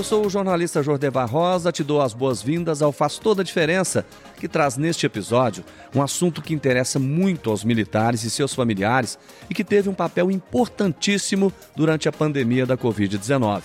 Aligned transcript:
Eu 0.00 0.04
sou 0.04 0.24
o 0.24 0.30
jornalista 0.30 0.82
Jordevar 0.82 1.30
Rosa, 1.30 1.70
te 1.70 1.84
dou 1.84 2.00
as 2.00 2.14
boas-vindas 2.14 2.80
ao 2.80 2.90
Faz 2.90 3.18
Toda 3.18 3.42
a 3.42 3.44
Diferença, 3.44 4.06
que 4.38 4.48
traz 4.48 4.78
neste 4.78 5.04
episódio 5.04 5.62
um 5.94 6.00
assunto 6.00 6.40
que 6.40 6.54
interessa 6.54 6.98
muito 6.98 7.50
aos 7.50 7.62
militares 7.64 8.24
e 8.24 8.30
seus 8.30 8.54
familiares 8.54 9.18
e 9.50 9.54
que 9.54 9.62
teve 9.62 9.90
um 9.90 9.94
papel 9.94 10.30
importantíssimo 10.30 11.52
durante 11.76 12.08
a 12.08 12.12
pandemia 12.12 12.64
da 12.64 12.78
Covid-19. 12.78 13.60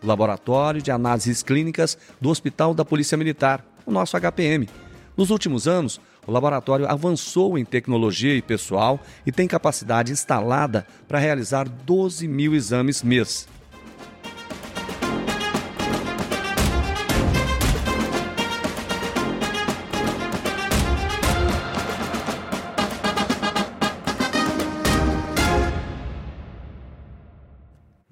O 0.00 0.06
Laboratório 0.06 0.80
de 0.80 0.92
Análises 0.92 1.42
Clínicas 1.42 1.98
do 2.20 2.30
Hospital 2.30 2.74
da 2.74 2.84
Polícia 2.84 3.18
Militar, 3.18 3.66
o 3.84 3.90
nosso 3.90 4.16
HPM. 4.16 4.68
Nos 5.16 5.30
últimos 5.30 5.66
anos, 5.66 6.00
o 6.24 6.30
laboratório 6.30 6.88
avançou 6.88 7.58
em 7.58 7.64
tecnologia 7.64 8.36
e 8.36 8.40
pessoal 8.40 9.00
e 9.26 9.32
tem 9.32 9.48
capacidade 9.48 10.12
instalada 10.12 10.86
para 11.08 11.18
realizar 11.18 11.68
12 11.68 12.28
mil 12.28 12.54
exames 12.54 13.02
mês. 13.02 13.48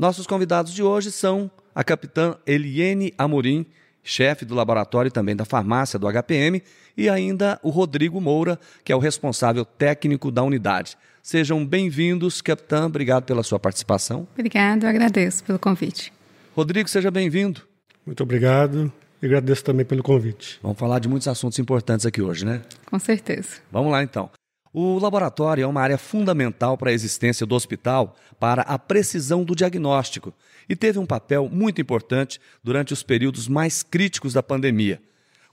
Nossos 0.00 0.26
convidados 0.26 0.72
de 0.72 0.82
hoje 0.82 1.12
são 1.12 1.50
a 1.74 1.84
capitã 1.84 2.34
Eliene 2.46 3.12
Amorim, 3.18 3.66
chefe 4.02 4.46
do 4.46 4.54
laboratório 4.54 5.10
e 5.10 5.12
também 5.12 5.36
da 5.36 5.44
farmácia 5.44 5.98
do 5.98 6.10
HPM, 6.10 6.62
e 6.96 7.06
ainda 7.06 7.60
o 7.62 7.68
Rodrigo 7.68 8.18
Moura, 8.18 8.58
que 8.82 8.92
é 8.92 8.96
o 8.96 8.98
responsável 8.98 9.62
técnico 9.62 10.30
da 10.30 10.42
unidade. 10.42 10.96
Sejam 11.22 11.66
bem-vindos, 11.66 12.40
capitã. 12.40 12.86
Obrigado 12.86 13.24
pela 13.24 13.42
sua 13.42 13.58
participação. 13.60 14.26
Obrigado, 14.32 14.86
agradeço 14.86 15.44
pelo 15.44 15.58
convite. 15.58 16.10
Rodrigo, 16.56 16.88
seja 16.88 17.10
bem-vindo. 17.10 17.60
Muito 18.06 18.22
obrigado 18.22 18.90
e 19.20 19.26
agradeço 19.26 19.62
também 19.62 19.84
pelo 19.84 20.02
convite. 20.02 20.58
Vamos 20.62 20.78
falar 20.78 20.98
de 20.98 21.10
muitos 21.10 21.28
assuntos 21.28 21.58
importantes 21.58 22.06
aqui 22.06 22.22
hoje, 22.22 22.46
né? 22.46 22.62
Com 22.86 22.98
certeza. 22.98 23.56
Vamos 23.70 23.92
lá 23.92 24.02
então. 24.02 24.30
O 24.72 24.98
laboratório 25.00 25.64
é 25.64 25.66
uma 25.66 25.80
área 25.80 25.98
fundamental 25.98 26.78
para 26.78 26.90
a 26.90 26.92
existência 26.92 27.44
do 27.44 27.56
hospital 27.56 28.14
para 28.38 28.62
a 28.62 28.78
precisão 28.78 29.42
do 29.42 29.56
diagnóstico 29.56 30.32
e 30.68 30.76
teve 30.76 30.98
um 30.98 31.06
papel 31.06 31.48
muito 31.50 31.80
importante 31.80 32.40
durante 32.62 32.92
os 32.92 33.02
períodos 33.02 33.48
mais 33.48 33.82
críticos 33.82 34.32
da 34.32 34.42
pandemia. 34.42 35.02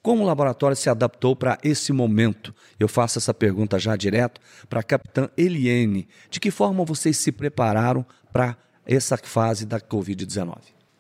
Como 0.04 0.24
o 0.24 0.26
laboratório 0.26 0.78
se 0.78 0.90
adaptou 0.90 1.36
para 1.36 1.58
esse 1.64 1.92
momento? 1.92 2.54
Eu 2.80 2.88
faço 2.88 3.18
essa 3.18 3.34
pergunta 3.34 3.80
já 3.80 3.96
direto 3.96 4.40
para 4.70 4.82
a 4.82 4.84
capitã 4.84 5.28
Eliene. 5.36 6.08
De 6.30 6.40
que 6.40 6.52
forma 6.52 6.86
vocês 6.86 7.18
se 7.18 7.32
prepararam 7.32 8.06
para 8.32 8.56
essa 8.86 9.18
fase 9.18 9.66
da 9.66 9.82
Covid-19? 9.82 10.60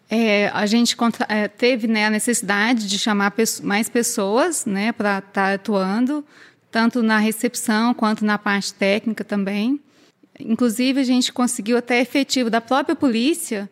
É, 0.10 0.48
a 0.50 0.66
gente 0.66 0.96
é, 1.30 1.48
teve 1.48 1.86
né, 1.86 2.06
a 2.06 2.10
necessidade 2.10 2.88
de 2.88 2.98
chamar 2.98 3.34
mais 3.62 3.88
pessoas 3.88 4.66
né, 4.66 4.92
para 4.92 5.20
estar 5.20 5.32
tá 5.32 5.54
atuando 5.54 6.26
tanto 6.72 7.02
na 7.02 7.18
recepção 7.18 7.94
quanto 7.94 8.26
na 8.26 8.38
parte 8.38 8.74
técnica 8.74 9.24
também. 9.24 9.80
Inclusive, 10.40 11.00
a 11.00 11.04
gente 11.04 11.34
conseguiu 11.34 11.78
até 11.78 12.00
efetivo 12.00 12.50
da 12.50 12.62
própria 12.62 12.96
polícia, 12.96 13.70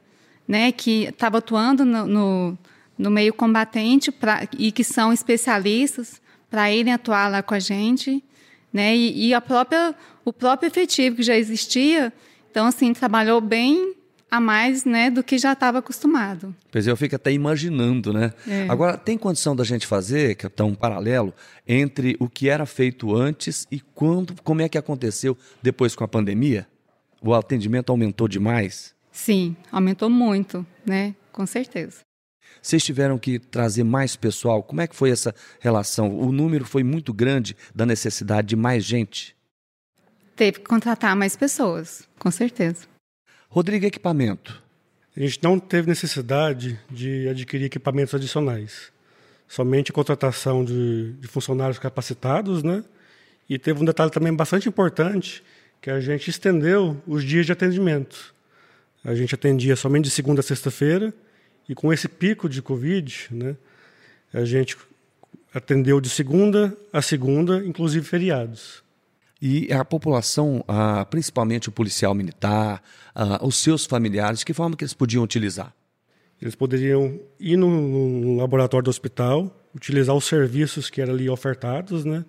né, 0.47 0.71
que 0.71 1.05
estava 1.05 1.37
atuando 1.37 1.85
no, 1.85 2.05
no, 2.05 2.57
no, 2.97 3.11
meio 3.11 3.33
combatente 3.33 4.11
pra, 4.11 4.47
e 4.57 4.71
que 4.71 4.83
são 4.83 5.11
especialistas 5.13 6.21
para 6.49 6.71
irem 6.71 6.93
atuar 6.93 7.29
lá 7.29 7.43
com 7.43 7.53
a 7.53 7.59
gente, 7.59 8.23
né, 8.71 8.95
e, 8.95 9.27
e 9.27 9.33
a 9.33 9.41
própria, 9.41 9.95
o 10.23 10.31
próprio 10.31 10.67
efetivo 10.67 11.17
que 11.17 11.23
já 11.23 11.35
existia, 11.35 12.11
então, 12.49 12.67
assim, 12.67 12.93
trabalhou 12.93 13.41
bem 13.41 13.95
a 14.29 14.39
mais 14.39 14.85
né, 14.85 15.09
do 15.09 15.23
que 15.23 15.37
já 15.37 15.53
estava 15.53 15.79
acostumado. 15.79 16.53
Pois 16.71 16.87
é, 16.87 16.91
eu 16.91 16.97
fico 16.97 17.15
até 17.15 17.31
imaginando, 17.31 18.11
né? 18.11 18.33
É. 18.47 18.67
Agora, 18.69 18.97
tem 18.97 19.17
condição 19.17 19.55
da 19.55 19.63
gente 19.63 19.87
fazer, 19.87 20.35
capitão, 20.35 20.69
um 20.69 20.75
paralelo 20.75 21.33
entre 21.67 22.15
o 22.19 22.27
que 22.27 22.49
era 22.49 22.65
feito 22.65 23.15
antes 23.15 23.67
e 23.71 23.79
quando, 23.79 24.35
como 24.43 24.61
é 24.61 24.69
que 24.69 24.77
aconteceu 24.77 25.37
depois 25.61 25.95
com 25.95 26.03
a 26.03 26.07
pandemia? 26.07 26.67
O 27.21 27.33
atendimento 27.33 27.89
aumentou 27.89 28.27
demais? 28.27 28.93
Sim, 29.11 29.55
aumentou 29.71 30.09
muito, 30.09 30.65
né? 30.85 31.15
Com 31.31 31.45
certeza. 31.45 31.99
Vocês 32.61 32.83
tiveram 32.83 33.17
que 33.17 33.39
trazer 33.39 33.83
mais 33.83 34.15
pessoal. 34.15 34.63
Como 34.63 34.81
é 34.81 34.87
que 34.87 34.95
foi 34.95 35.11
essa 35.11 35.33
relação? 35.59 36.17
O 36.17 36.31
número 36.31 36.65
foi 36.65 36.83
muito 36.83 37.13
grande 37.13 37.55
da 37.73 37.85
necessidade 37.85 38.47
de 38.47 38.55
mais 38.55 38.83
gente? 38.83 39.35
Teve 40.35 40.59
que 40.59 40.65
contratar 40.65 41.15
mais 41.15 41.35
pessoas, 41.35 42.07
com 42.19 42.29
certeza. 42.29 42.87
Rodrigo, 43.55 43.85
equipamento. 43.85 44.61
A 45.15 45.19
gente 45.21 45.41
não 45.41 45.57
teve 45.57 45.87
necessidade 45.87 46.77
de 46.91 47.29
adquirir 47.29 47.67
equipamentos 47.67 48.13
adicionais. 48.13 48.91
Somente 49.47 49.91
a 49.91 49.93
contratação 49.93 50.65
de, 50.65 51.13
de 51.13 51.27
funcionários 51.29 51.79
capacitados, 51.79 52.63
né? 52.63 52.83
E 53.49 53.57
teve 53.57 53.81
um 53.81 53.85
detalhe 53.85 54.11
também 54.11 54.35
bastante 54.35 54.67
importante, 54.67 55.41
que 55.81 55.89
a 55.89 56.01
gente 56.01 56.29
estendeu 56.29 57.01
os 57.07 57.23
dias 57.23 57.45
de 57.45 57.53
atendimento. 57.53 58.35
A 59.05 59.15
gente 59.15 59.33
atendia 59.33 59.77
somente 59.77 60.03
de 60.03 60.11
segunda 60.11 60.41
a 60.41 60.43
sexta-feira, 60.43 61.13
e 61.69 61.73
com 61.73 61.93
esse 61.93 62.09
pico 62.09 62.49
de 62.49 62.61
Covid, 62.61 63.29
né, 63.31 63.55
a 64.33 64.43
gente 64.43 64.75
atendeu 65.53 66.01
de 66.01 66.09
segunda 66.09 66.75
a 66.91 67.01
segunda, 67.01 67.63
inclusive 67.65 68.05
feriados. 68.05 68.83
E 69.41 69.71
a 69.71 69.83
população, 69.83 70.63
ah, 70.67 71.05
principalmente 71.05 71.69
o 71.69 71.71
policial 71.71 72.13
militar, 72.13 72.81
ah, 73.13 73.39
os 73.43 73.57
seus 73.57 73.85
familiares, 73.85 74.43
que 74.43 74.53
forma 74.53 74.75
que 74.75 74.83
eles 74.83 74.93
podiam 74.93 75.23
utilizar? 75.23 75.73
Eles 76.41 76.55
poderiam 76.55 77.19
ir 77.39 77.57
no, 77.57 78.37
laboratório 78.37 78.85
do 78.85 78.89
hospital, 78.89 79.53
utilizar 79.73 80.15
os 80.15 80.25
serviços 80.25 80.89
que 80.89 81.01
eram 81.01 81.13
ali 81.13 81.29
ofertados, 81.29 82.05
né? 82.05 82.25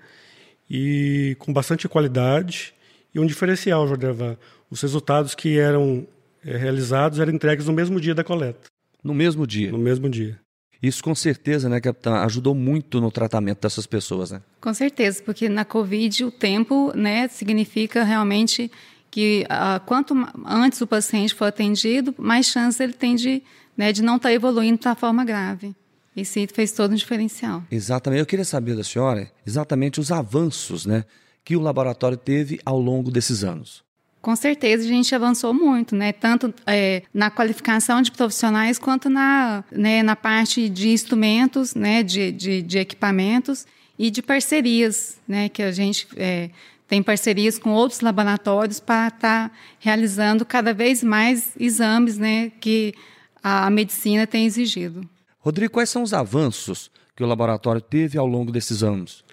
E 0.69 1.37
com 1.39 1.53
bastante 1.53 1.89
qualidade 1.89 2.75
e 3.15 3.21
um 3.21 3.27
diferencial, 3.27 3.87
Jordevan. 3.87 4.37
Os 4.71 4.81
resultados 4.83 5.35
que 5.35 5.59
eram 5.59 6.07
é, 6.45 6.57
realizados 6.57 7.19
eram 7.19 7.33
entregues 7.33 7.67
no 7.67 7.73
mesmo 7.73 8.01
dia 8.01 8.15
da 8.15 8.25
coleta. 8.25 8.69
No 9.03 9.15
mesmo 9.15 9.47
dia? 9.47 9.71
No 9.71 9.79
mesmo 9.79 10.09
dia. 10.09 10.39
Isso 10.87 11.03
com 11.03 11.15
certeza, 11.17 11.69
né, 11.69 11.81
capitão, 11.81 12.15
ajudou 12.15 12.55
muito 12.55 13.01
no 13.01 13.11
tratamento 13.11 13.61
dessas 13.61 13.87
pessoas, 13.87 14.31
né? 14.31 14.41
Com 14.61 14.73
certeza, 14.73 15.21
porque 15.21 15.49
na 15.49 15.65
Covid 15.65 16.25
o 16.25 16.31
tempo, 16.31 16.93
né, 16.95 17.27
significa 17.27 18.05
realmente 18.05 18.71
que 19.11 19.45
uh, 19.51 19.85
quanto 19.85 20.15
antes 20.47 20.81
o 20.81 20.87
paciente 20.87 21.35
for 21.35 21.47
atendido, 21.47 22.15
mais 22.17 22.47
chance 22.47 22.81
ele 22.81 22.93
tem 22.93 23.17
de, 23.17 23.43
né, 23.77 23.93
de 23.93 24.01
não 24.01 24.15
estar 24.15 24.29
tá 24.29 24.33
evoluindo 24.33 24.79
para 24.79 24.93
a 24.93 24.95
forma 24.95 25.25
grave. 25.25 25.75
Isso 26.17 26.39
fez 26.55 26.71
todo 26.71 26.93
um 26.93 26.95
diferencial. 26.95 27.65
Exatamente. 27.69 28.21
Eu 28.21 28.27
queria 28.27 28.45
saber 28.45 28.77
da 28.77 28.85
senhora 28.85 29.29
exatamente 29.45 29.99
os 29.99 30.13
avanços, 30.13 30.87
né, 30.87 31.05
que 31.45 31.57
o 31.57 31.61
laboratório 31.61 32.17
teve 32.17 32.61
ao 32.65 32.79
longo 32.79 33.11
desses 33.11 33.43
anos. 33.43 33.86
Com 34.27 34.35
certeza 34.35 34.83
a 34.83 34.89
gente 34.89 35.15
avançou 35.15 35.55
muito, 35.55 35.95
né? 35.95 36.13
Tanto 36.13 36.53
é, 36.67 37.05
na 37.15 37.31
qualificação 37.31 38.03
de 38.03 38.11
profissionais 38.11 38.77
quanto 38.77 39.09
na, 39.09 39.63
né, 39.71 40.03
na 40.03 40.17
parte 40.17 40.69
de 40.69 40.89
instrumentos, 40.89 41.77
né? 41.77 42.03
De, 42.03 42.33
de, 42.33 42.61
de 42.61 42.77
equipamentos 42.77 43.65
e 43.97 44.11
de 44.11 44.21
parcerias, 44.23 45.21
né? 45.29 45.49
Que 45.49 45.63
a 45.63 45.71
gente 45.71 46.09
é, 46.17 46.51
tem 46.89 47.05
parcerias 47.05 47.57
com 47.57 47.71
outros 47.71 48.01
laboratórios 48.01 48.81
para 48.81 49.07
estar 49.07 49.49
tá 49.49 49.55
realizando 49.79 50.45
cada 50.45 50.75
vez 50.75 51.05
mais 51.05 51.53
exames, 51.57 52.19
né? 52.19 52.51
Que 52.61 52.95
a 53.41 53.71
medicina 53.71 54.27
tem 54.27 54.45
exigido. 54.45 55.09
Rodrigo, 55.39 55.75
quais 55.75 55.89
são 55.89 56.03
os 56.03 56.13
avanços 56.13 56.91
que 57.15 57.23
o 57.23 57.29
laboratório 57.29 57.81
teve 57.81 58.19
ao 58.19 58.27
longo 58.27 58.51
desses 58.51 58.83
anos? 58.83 59.25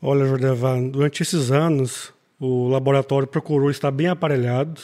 Olha, 0.00 0.24
Jordevan, 0.24 0.90
durante 0.90 1.24
esses 1.24 1.50
anos 1.50 2.16
o 2.38 2.68
laboratório 2.68 3.26
procurou 3.26 3.70
estar 3.70 3.90
bem 3.90 4.06
aparelhado, 4.06 4.80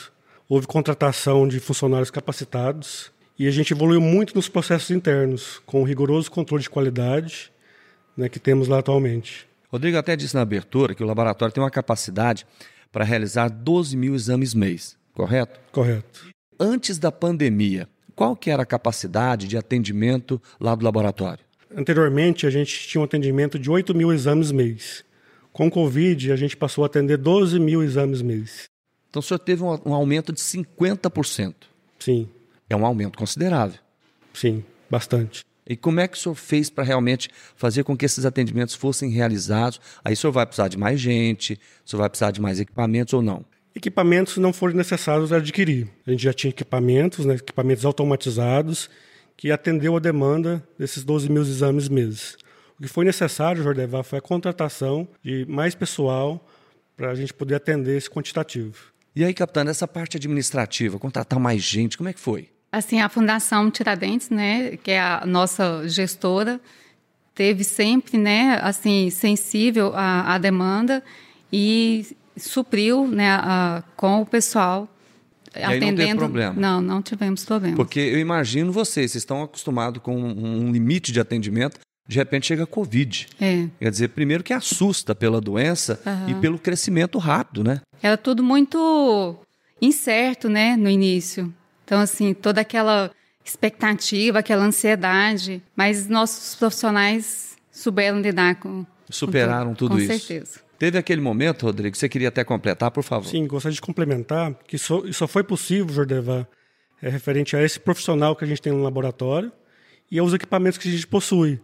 houve 0.49 0.67
contratação 0.67 1.47
de 1.47 1.61
funcionários 1.61 2.11
capacitados 2.11 3.13
e 3.39 3.47
a 3.47 3.51
gente 3.51 3.73
evoluiu 3.73 4.01
muito 4.01 4.35
nos 4.35 4.49
processos 4.49 4.91
internos, 4.91 5.61
com 5.65 5.81
o 5.81 5.85
rigoroso 5.85 6.31
controle 6.31 6.63
de 6.63 6.71
qualidade 6.71 7.53
né, 8.17 8.29
que 8.29 8.39
temos 8.39 8.69
lá 8.69 8.79
atualmente. 8.79 9.49
Rodrigo 9.69 9.99
até 9.99 10.15
disse 10.15 10.35
na 10.35 10.43
abertura 10.43 10.95
que 10.95 11.03
o 11.03 11.07
laboratório 11.07 11.53
tem 11.53 11.63
uma 11.63 11.71
capacidade 11.71 12.47
para 12.93 13.05
realizar 13.05 13.49
12 13.49 13.97
mil 13.97 14.15
exames 14.15 14.55
mês, 14.55 14.97
correto? 15.13 15.59
Correto. 15.73 16.29
Antes 16.59 16.99
da 16.99 17.11
pandemia, 17.11 17.89
qual 18.15 18.37
que 18.37 18.51
era 18.51 18.63
a 18.63 18.67
capacidade 18.67 19.49
de 19.49 19.57
atendimento 19.57 20.41
lá 20.61 20.75
do 20.77 20.85
laboratório? 20.85 21.45
Anteriormente, 21.77 22.47
a 22.47 22.51
gente 22.51 22.87
tinha 22.87 23.01
um 23.01 23.05
atendimento 23.05 23.59
de 23.59 23.69
8 23.69 23.93
mil 23.93 24.13
exames 24.13 24.53
mês. 24.53 25.05
Com 25.55 25.71
Covid, 25.71 26.33
a 26.33 26.37
gente 26.37 26.57
passou 26.57 26.83
a 26.83 26.89
atender 26.89 27.17
12 27.17 27.61
mil 27.61 27.81
exames 27.81 28.21
mês. 28.21 28.69
Então 29.09 29.21
o 29.21 29.23
senhor 29.23 29.39
teve 29.39 29.63
um, 29.63 29.79
um 29.87 29.95
aumento 29.95 30.33
de 30.33 30.41
50%. 30.41 31.55
Sim. 32.01 32.29
É 32.69 32.75
um 32.75 32.85
aumento 32.85 33.17
considerável. 33.17 33.79
Sim, 34.33 34.65
bastante. 34.91 35.45
E 35.65 35.77
como 35.77 36.01
é 36.01 36.09
que 36.09 36.19
o 36.19 36.21
senhor 36.21 36.35
fez 36.35 36.69
para 36.69 36.83
realmente 36.83 37.31
fazer 37.55 37.85
com 37.85 37.97
que 37.97 38.05
esses 38.05 38.25
atendimentos 38.25 38.75
fossem 38.75 39.11
realizados? 39.11 39.81
Aí 40.05 40.15
o 40.15 40.17
senhor 40.17 40.33
vai 40.33 40.45
precisar 40.45 40.67
de 40.67 40.77
mais 40.77 40.99
gente, 40.99 41.55
o 41.87 41.89
senhor 41.89 42.01
vai 42.01 42.11
precisar 42.11 42.33
de 42.33 42.41
mais 42.41 42.59
equipamentos 42.59 43.15
ou 43.15 43.23
não? 43.23 43.45
Equipamentos 43.77 44.37
não 44.39 44.53
foram 44.53 44.75
necessários 44.75 45.33
adquirir. 45.33 45.89
A 46.05 46.11
gente 46.11 46.25
já 46.25 46.33
tinha 46.33 46.51
equipamentos, 46.51 47.25
né, 47.25 47.37
equipamentos 47.37 47.85
automatizados, 47.85 48.91
que 49.37 49.53
atendeu 49.53 49.97
a 49.97 50.01
demanda 50.01 50.67
desses 50.77 51.05
12 51.05 51.31
mil 51.31 51.43
exames 51.43 51.89
meses. 51.89 52.37
O 52.79 52.83
que 52.83 52.89
foi 52.89 53.05
necessário, 53.05 53.63
Jordevar, 53.63 54.03
foi 54.03 54.19
a 54.19 54.23
contratação 54.23 55.07
de 55.23 55.47
mais 55.47 55.75
pessoal 55.75 56.45
para 56.97 57.11
a 57.11 57.15
gente 57.15 57.33
poder 57.33 57.57
atender 57.57 57.97
esse 57.97 58.11
quantitativo. 58.11 58.93
E 59.15 59.25
aí, 59.25 59.33
capitão, 59.33 59.69
essa 59.69 59.87
parte 59.87 60.17
administrativa, 60.17 60.99
contratar 60.99 61.39
mais 61.39 61.63
gente, 61.63 61.97
como 61.97 62.09
é 62.09 62.13
que 62.13 62.21
foi? 62.21 62.49
Assim, 62.73 63.01
a 63.01 63.09
Fundação 63.09 63.71
Tiradentes, 63.71 64.31
né, 64.31 64.77
que 64.77 64.91
é 64.91 65.01
a 65.01 65.25
nossa 65.25 65.87
gestora, 65.87 66.61
teve 67.33 67.63
sempre, 67.63 68.19
né, 68.19 68.59
assim, 68.61 69.11
sensível 69.11 69.93
à, 69.95 70.35
à 70.35 70.39
demanda 70.39 71.03
e 71.53 72.05
supriu, 72.37 73.07
né, 73.07 73.31
a, 73.31 73.85
com 73.97 74.23
o 74.23 74.27
pessoal 74.27 74.89
e 75.55 75.63
atendendo. 75.63 75.99
não 75.99 76.07
teve 76.07 76.19
problema. 76.19 76.55
Não, 76.61 76.81
não 76.81 77.03
tivemos 77.03 77.45
problema. 77.45 77.77
Porque 77.77 78.01
eu 78.01 78.19
imagino 78.19 78.73
vocês, 78.73 79.13
vocês 79.13 79.23
estão 79.23 79.43
acostumados 79.43 80.03
com 80.03 80.17
um 80.17 80.73
limite 80.73 81.13
de 81.13 81.21
atendimento, 81.21 81.79
de 82.07 82.17
repente 82.17 82.47
chega 82.47 82.65
a 82.65 82.67
Covid. 82.67 83.27
É. 83.41 83.67
Quer 83.79 83.91
dizer, 83.91 84.09
primeiro 84.09 84.45
que 84.45 84.53
assusta 84.53 85.15
pela 85.15 85.41
doença 85.41 86.01
Aham. 86.07 86.31
e 86.31 86.35
pelo 86.35 86.59
crescimento 86.59 87.19
rápido, 87.19 87.65
né? 87.65 87.81
Era 88.03 88.17
tudo 88.17 88.43
muito 88.43 89.37
incerto, 89.81 90.49
né, 90.49 90.77
no 90.77 90.89
início. 90.89 91.53
Então, 91.85 92.01
assim, 92.01 92.33
toda 92.35 92.61
aquela 92.61 93.11
expectativa, 93.45 94.39
aquela 94.39 94.65
ansiedade, 94.65 95.63
mas 95.77 96.09
nossos 96.09 96.55
profissionais 96.55 97.57
souberam 97.71 98.21
lidar 98.21 98.57
com 98.57 98.87
Superaram 99.11 99.71
com 99.71 99.75
tudo 99.75 99.93
com 99.93 99.99
isso. 99.99 100.07
certeza. 100.07 100.61
Teve 100.79 100.99
aquele 100.99 101.21
momento, 101.21 101.65
Rodrigo, 101.65 101.93
que 101.93 101.99
você 101.99 102.09
queria 102.09 102.29
até 102.29 102.43
completar, 102.43 102.91
por 102.91 103.03
favor. 103.03 103.29
Sim, 103.29 103.47
gostaria 103.47 103.75
de 103.75 103.81
complementar 103.81 104.55
que 104.67 104.77
só, 104.79 105.03
só 105.13 105.29
foi 105.29 105.45
possível, 105.45 105.93
Jordevar, 105.95 106.47
é 107.03 107.09
referente 107.09 107.55
a 107.55 107.63
esse 107.63 107.79
profissional 107.79 108.35
que 108.35 108.45
a 108.45 108.47
gente 108.47 108.61
tem 108.63 108.73
no 108.73 108.83
laboratório 108.83 109.53
e 110.11 110.19
aos 110.19 110.33
equipamentos 110.33 110.79
que 110.79 110.89
a 110.89 110.91
gente 110.91 111.07
possui. 111.07 111.61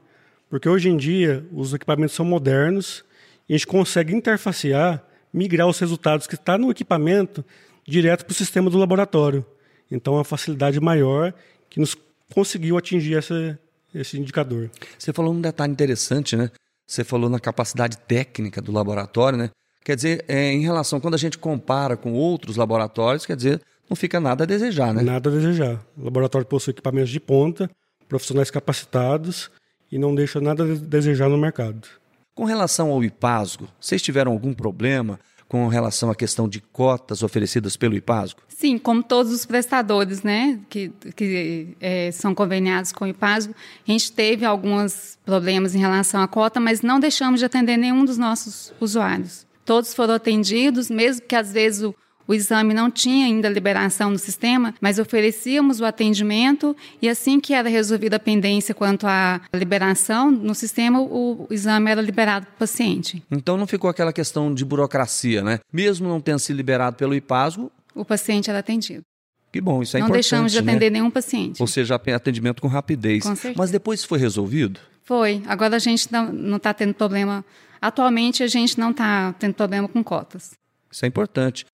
Porque 0.50 0.68
hoje 0.68 0.88
em 0.88 0.96
dia 0.96 1.46
os 1.52 1.72
equipamentos 1.72 2.14
são 2.14 2.26
modernos 2.26 3.04
e 3.48 3.54
a 3.54 3.56
gente 3.56 3.68
consegue 3.68 4.12
interfacear, 4.12 5.02
migrar 5.32 5.68
os 5.68 5.78
resultados 5.78 6.26
que 6.26 6.34
está 6.34 6.58
no 6.58 6.70
equipamento 6.72 7.44
direto 7.86 8.26
para 8.26 8.32
o 8.32 8.34
sistema 8.34 8.68
do 8.68 8.76
laboratório. 8.76 9.46
Então, 9.90 10.14
é 10.14 10.16
uma 10.18 10.24
facilidade 10.24 10.78
maior 10.80 11.32
que 11.68 11.80
nos 11.80 11.96
conseguiu 12.32 12.76
atingir 12.76 13.16
essa, 13.16 13.58
esse 13.94 14.18
indicador. 14.18 14.70
Você 14.98 15.12
falou 15.12 15.32
um 15.32 15.40
detalhe 15.40 15.72
interessante, 15.72 16.36
né? 16.36 16.50
Você 16.86 17.04
falou 17.04 17.30
na 17.30 17.40
capacidade 17.40 17.96
técnica 17.96 18.60
do 18.60 18.72
laboratório, 18.72 19.38
né? 19.38 19.50
Quer 19.84 19.96
dizer, 19.96 20.24
é, 20.28 20.52
em 20.52 20.62
relação, 20.62 21.00
quando 21.00 21.14
a 21.14 21.18
gente 21.18 21.38
compara 21.38 21.96
com 21.96 22.12
outros 22.12 22.56
laboratórios, 22.56 23.24
quer 23.24 23.36
dizer, 23.36 23.60
não 23.88 23.96
fica 23.96 24.20
nada 24.20 24.44
a 24.44 24.46
desejar, 24.46 24.92
né? 24.92 25.02
Nada 25.02 25.30
a 25.30 25.32
desejar. 25.32 25.84
O 25.96 26.04
laboratório 26.04 26.46
possui 26.46 26.72
equipamentos 26.72 27.10
de 27.10 27.18
ponta, 27.18 27.70
profissionais 28.08 28.50
capacitados 28.50 29.50
e 29.90 29.98
não 29.98 30.14
deixa 30.14 30.40
nada 30.40 30.64
a 30.64 30.74
desejar 30.74 31.28
no 31.28 31.38
mercado. 31.38 31.88
Com 32.34 32.44
relação 32.44 32.90
ao 32.90 33.02
IPASGO, 33.04 33.68
vocês 33.80 34.00
tiveram 34.00 34.32
algum 34.32 34.54
problema 34.54 35.18
com 35.50 35.66
relação 35.66 36.10
à 36.12 36.14
questão 36.14 36.48
de 36.48 36.60
cotas 36.60 37.24
oferecidas 37.24 37.76
pelo 37.76 37.96
IPASGO? 37.96 38.40
Sim, 38.48 38.78
como 38.78 39.02
todos 39.02 39.32
os 39.32 39.44
prestadores, 39.44 40.22
né, 40.22 40.60
que, 40.68 40.92
que 41.16 41.76
eh, 41.80 42.12
são 42.12 42.34
conveniados 42.34 42.92
com 42.92 43.04
o 43.04 43.08
IPASGO, 43.08 43.52
a 43.86 43.90
gente 43.90 44.12
teve 44.12 44.44
alguns 44.44 45.18
problemas 45.24 45.74
em 45.74 45.80
relação 45.80 46.22
à 46.22 46.28
cota, 46.28 46.60
mas 46.60 46.82
não 46.82 47.00
deixamos 47.00 47.40
de 47.40 47.46
atender 47.46 47.76
nenhum 47.76 48.04
dos 48.04 48.16
nossos 48.16 48.72
usuários. 48.80 49.44
Todos 49.64 49.92
foram 49.92 50.14
atendidos, 50.14 50.88
mesmo 50.88 51.26
que 51.26 51.34
às 51.34 51.52
vezes 51.52 51.82
o, 51.82 51.94
o 52.30 52.34
exame 52.34 52.72
não 52.72 52.88
tinha 52.88 53.26
ainda 53.26 53.48
liberação 53.48 54.08
no 54.08 54.18
sistema, 54.18 54.72
mas 54.80 55.00
oferecíamos 55.00 55.80
o 55.80 55.84
atendimento 55.84 56.76
e 57.02 57.08
assim 57.08 57.40
que 57.40 57.52
era 57.52 57.68
resolvida 57.68 58.16
a 58.16 58.20
pendência 58.20 58.72
quanto 58.72 59.04
à 59.08 59.40
liberação 59.52 60.30
no 60.30 60.54
sistema, 60.54 61.00
o, 61.00 61.48
exame 61.50 61.90
era 61.90 62.00
liberado 62.00 62.46
para 62.46 62.54
o 62.54 62.58
paciente. 62.58 63.20
Então 63.28 63.56
não 63.56 63.66
ficou 63.66 63.90
aquela 63.90 64.12
questão 64.12 64.54
de 64.54 64.64
burocracia, 64.64 65.42
né? 65.42 65.58
Mesmo 65.72 66.08
não 66.08 66.20
tendo 66.20 66.38
sido 66.38 66.56
liberado 66.56 66.96
pelo 66.96 67.16
IPASGO, 67.16 67.68
O 67.96 68.04
paciente 68.04 68.48
era 68.48 68.60
atendido. 68.60 69.02
que 69.50 69.60
bom, 69.60 69.82
isso 69.82 69.96
é 69.96 69.98
não 70.00 70.06
importante, 70.06 70.22
deixamos 70.22 70.52
de 70.52 70.62
né? 70.62 70.70
atender 70.70 70.90
nenhum 70.90 71.10
paciente. 71.10 71.60
Ou 71.60 71.66
seja, 71.66 71.96
atendimento 71.96 72.62
com 72.62 72.68
rapidez. 72.68 73.24
Com 73.24 73.34
certeza. 73.34 73.58
Mas 73.58 73.72
depois 73.72 74.04
foi 74.04 74.20
resolvido? 74.20 74.78
Foi. 75.02 75.42
Agora 75.48 75.74
a 75.74 75.80
gente 75.80 76.06
não 76.12 76.58
está 76.58 76.72
tendo 76.72 76.94
problema. 76.94 77.44
Atualmente 77.82 78.44
a 78.44 78.46
gente 78.46 78.78
não 78.78 78.92
está 78.92 79.32
tendo 79.32 79.54
problema 79.54 79.88
com 79.88 80.04
cotas. 80.04 80.52
Isso 80.88 81.04
é 81.04 81.08
importante. 81.08 81.66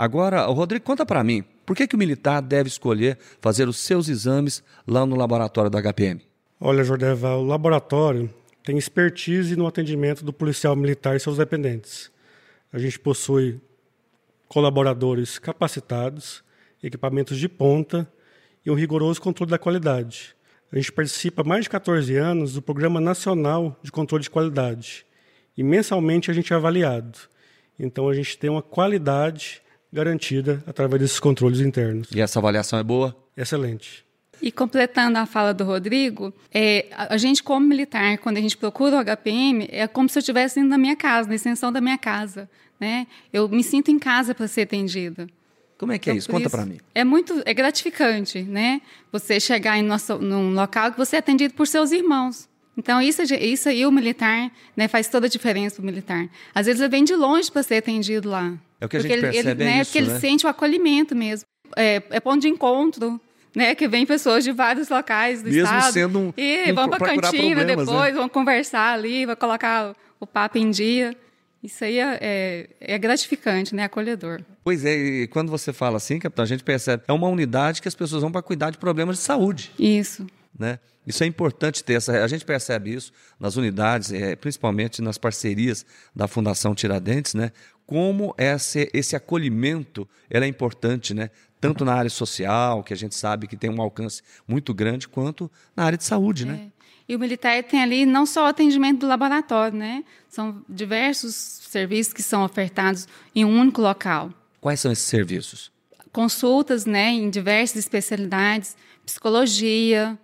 Agora, 0.00 0.46
Rodrigo, 0.46 0.82
conta 0.82 1.04
para 1.04 1.22
mim, 1.22 1.44
por 1.66 1.76
que, 1.76 1.86
que 1.86 1.94
o 1.94 1.98
militar 1.98 2.40
deve 2.40 2.70
escolher 2.70 3.18
fazer 3.38 3.68
os 3.68 3.76
seus 3.76 4.08
exames 4.08 4.64
lá 4.88 5.04
no 5.04 5.14
laboratório 5.14 5.70
da 5.70 5.78
HPM? 5.78 6.22
Olha, 6.58 6.82
Jordeval, 6.82 7.42
o 7.42 7.46
laboratório 7.46 8.32
tem 8.64 8.78
expertise 8.78 9.54
no 9.56 9.66
atendimento 9.66 10.24
do 10.24 10.32
policial 10.32 10.74
militar 10.74 11.16
e 11.16 11.20
seus 11.20 11.36
dependentes. 11.36 12.10
A 12.72 12.78
gente 12.78 12.98
possui 12.98 13.60
colaboradores 14.48 15.38
capacitados, 15.38 16.42
equipamentos 16.82 17.36
de 17.36 17.46
ponta 17.46 18.10
e 18.64 18.70
um 18.70 18.74
rigoroso 18.74 19.20
controle 19.20 19.50
da 19.50 19.58
qualidade. 19.58 20.34
A 20.72 20.76
gente 20.76 20.90
participa 20.92 21.42
há 21.42 21.44
mais 21.44 21.64
de 21.64 21.68
14 21.68 22.16
anos 22.16 22.54
do 22.54 22.62
Programa 22.62 23.02
Nacional 23.02 23.78
de 23.82 23.92
Controle 23.92 24.24
de 24.24 24.30
Qualidade 24.30 25.04
e 25.58 25.62
mensalmente 25.62 26.30
a 26.30 26.32
gente 26.32 26.54
é 26.54 26.56
avaliado. 26.56 27.18
Então 27.78 28.08
a 28.08 28.14
gente 28.14 28.38
tem 28.38 28.48
uma 28.48 28.62
qualidade 28.62 29.60
garantida 29.92 30.62
através 30.66 31.00
desses 31.02 31.20
controles 31.20 31.60
internos. 31.60 32.08
E 32.14 32.20
essa 32.20 32.38
avaliação 32.38 32.78
é 32.78 32.82
boa? 32.82 33.16
Excelente. 33.36 34.04
E 34.42 34.50
completando 34.50 35.18
a 35.18 35.26
fala 35.26 35.52
do 35.52 35.64
Rodrigo, 35.64 36.32
é, 36.52 36.86
a, 36.92 37.16
gente, 37.18 37.42
como 37.42 37.66
militar, 37.66 38.16
quando 38.18 38.38
a 38.38 38.40
gente 38.40 38.56
procura 38.56 38.96
o 38.96 39.04
HPM, 39.04 39.68
é 39.70 39.86
como 39.86 40.08
se 40.08 40.18
eu 40.18 40.20
estivesse 40.20 40.60
indo 40.60 40.68
na 40.68 40.78
minha 40.78 40.96
casa, 40.96 41.28
na 41.28 41.34
extensão 41.34 41.70
da 41.70 41.80
minha 41.80 41.98
casa. 41.98 42.48
Né? 42.78 43.06
Eu 43.32 43.48
me 43.48 43.62
sinto 43.62 43.90
em 43.90 43.98
casa 43.98 44.34
para 44.34 44.48
ser 44.48 44.62
atendida. 44.62 45.28
Como 45.76 45.92
é 45.92 45.98
que 45.98 46.08
é 46.08 46.12
Então, 46.12 46.18
isso? 46.18 46.28
por 46.28 46.36
Conta 46.38 46.48
para 46.48 46.64
mim. 46.64 46.78
É 46.94 47.04
muito 47.04 47.42
é 47.44 47.52
gratificante, 47.52 48.42
né? 48.42 48.82
Você 49.12 49.40
chegar 49.40 49.78
em 49.78 49.82
nosso, 49.82 50.18
num 50.18 50.52
local 50.52 50.92
que 50.92 50.98
você 50.98 51.16
é 51.16 51.18
atendido 51.18 51.54
por 51.54 51.66
seus 51.66 51.90
irmãos. 51.90 52.48
Então, 52.76 53.00
isso, 53.00 53.22
isso 53.22 53.68
aí, 53.68 53.84
o 53.84 53.92
militar, 53.92 54.50
né, 54.74 54.88
faz 54.88 55.08
toda 55.08 55.26
a 55.26 55.28
diferença 55.28 55.82
o 55.82 55.84
militar. 55.84 56.28
Às 56.54 56.66
vezes, 56.66 56.80
ele 56.80 56.88
vem 56.88 57.04
de 57.04 57.14
longe 57.14 57.50
para 57.50 57.62
ser 57.62 57.76
atendido 57.76 58.30
lá. 58.30 58.54
É 58.80 58.86
o 58.86 58.88
que 58.88 58.96
a 58.96 59.00
gente 59.00 59.12
ele, 59.12 59.20
percebe, 59.22 59.62
ele, 59.62 59.70
é 59.70 59.74
né, 59.74 59.80
isso, 59.82 59.90
Porque 59.90 59.98
ele 59.98 60.12
né? 60.12 60.18
sente 60.20 60.46
o 60.46 60.48
acolhimento 60.48 61.14
mesmo. 61.14 61.44
É, 61.76 62.02
é 62.10 62.20
ponto 62.20 62.40
de 62.40 62.48
encontro, 62.48 63.20
né? 63.54 63.74
Que 63.74 63.86
vem 63.86 64.06
pessoas 64.06 64.42
de 64.42 64.52
vários 64.52 64.88
locais 64.88 65.42
do 65.42 65.50
Mesmo 65.50 65.62
estado. 65.64 65.92
sendo 65.92 66.18
um- 66.18 66.32
E 66.36 66.70
um 66.72 66.74
vão 66.74 66.88
para 66.88 67.12
a 67.12 67.16
cantina 67.20 67.64
né? 67.64 67.76
depois, 67.76 68.14
vão 68.14 68.28
conversar 68.28 68.94
ali, 68.94 69.26
vão 69.26 69.36
colocar 69.36 69.94
o 70.18 70.26
papo 70.26 70.58
em 70.58 70.70
dia. 70.70 71.14
Isso 71.62 71.84
aí 71.84 71.98
é, 71.98 72.18
é, 72.22 72.68
é 72.80 72.98
gratificante, 72.98 73.74
né? 73.74 73.84
Acolhedor. 73.84 74.40
Pois 74.64 74.84
é, 74.84 74.96
e 74.96 75.26
quando 75.28 75.50
você 75.50 75.72
fala 75.74 75.98
assim, 75.98 76.18
capitão, 76.18 76.42
a 76.42 76.46
gente 76.48 76.64
percebe. 76.64 77.02
É 77.06 77.12
uma 77.12 77.28
unidade 77.28 77.82
que 77.82 77.88
as 77.88 77.94
pessoas 77.94 78.22
vão 78.22 78.32
para 78.32 78.40
cuidar 78.42 78.70
de 78.70 78.78
problemas 78.78 79.16
de 79.18 79.22
saúde. 79.22 79.70
Isso. 79.78 80.26
Né? 80.58 80.78
Isso 81.06 81.24
é 81.24 81.26
importante 81.26 81.82
ter 81.82 81.94
essa. 81.94 82.22
A 82.22 82.28
gente 82.28 82.44
percebe 82.44 82.92
isso 82.92 83.12
nas 83.38 83.56
unidades, 83.56 84.12
eh, 84.12 84.36
principalmente 84.36 85.00
nas 85.00 85.18
parcerias 85.18 85.84
da 86.14 86.28
Fundação 86.28 86.74
Tiradentes, 86.74 87.34
né? 87.34 87.52
Como 87.86 88.34
esse, 88.38 88.90
esse 88.92 89.16
acolhimento 89.16 90.08
ela 90.28 90.44
é 90.44 90.48
importante, 90.48 91.14
né? 91.14 91.30
Tanto 91.60 91.84
na 91.84 91.94
área 91.94 92.10
social, 92.10 92.82
que 92.82 92.92
a 92.92 92.96
gente 92.96 93.14
sabe 93.14 93.46
que 93.46 93.56
tem 93.56 93.70
um 93.70 93.80
alcance 93.80 94.22
muito 94.46 94.72
grande, 94.72 95.08
quanto 95.08 95.50
na 95.74 95.84
área 95.84 95.98
de 95.98 96.04
saúde, 96.04 96.46
né? 96.46 96.70
É. 96.76 96.80
E 97.08 97.16
o 97.16 97.18
militar 97.18 97.60
tem 97.64 97.82
ali 97.82 98.06
não 98.06 98.24
só 98.24 98.44
o 98.44 98.46
atendimento 98.46 99.00
do 99.00 99.08
laboratório, 99.08 99.76
né? 99.76 100.04
São 100.28 100.64
diversos 100.68 101.34
serviços 101.34 102.12
que 102.12 102.22
são 102.22 102.44
ofertados 102.44 103.08
em 103.34 103.44
um 103.44 103.58
único 103.58 103.82
local. 103.82 104.32
Quais 104.60 104.78
são 104.78 104.92
esses 104.92 105.06
serviços? 105.06 105.72
Consultas, 106.12 106.86
né, 106.86 107.08
em 107.10 107.30
diversas 107.30 107.78
especialidades, 107.78 108.76
psicologia, 109.04 110.18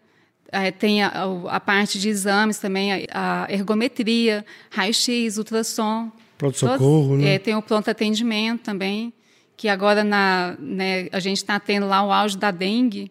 eh, 0.52 0.70
tem 0.70 1.02
a, 1.02 1.24
a 1.48 1.60
parte 1.60 1.98
de 1.98 2.08
exames 2.08 2.58
também, 2.58 3.06
a, 3.10 3.46
ergometria, 3.48 4.44
raio-x, 4.70 5.38
ultrassom. 5.38 6.10
Pronto-socorro, 6.38 7.16
né? 7.16 7.34
é, 7.34 7.38
tem 7.38 7.54
o 7.54 7.62
pronto 7.62 7.90
atendimento 7.90 8.62
também, 8.62 9.12
que 9.56 9.68
agora 9.68 10.04
na, 10.04 10.56
né, 10.58 11.08
a 11.12 11.18
gente 11.18 11.38
está 11.38 11.58
tendo 11.58 11.86
lá 11.86 12.02
o 12.04 12.12
auge 12.12 12.36
da 12.36 12.50
dengue. 12.50 13.10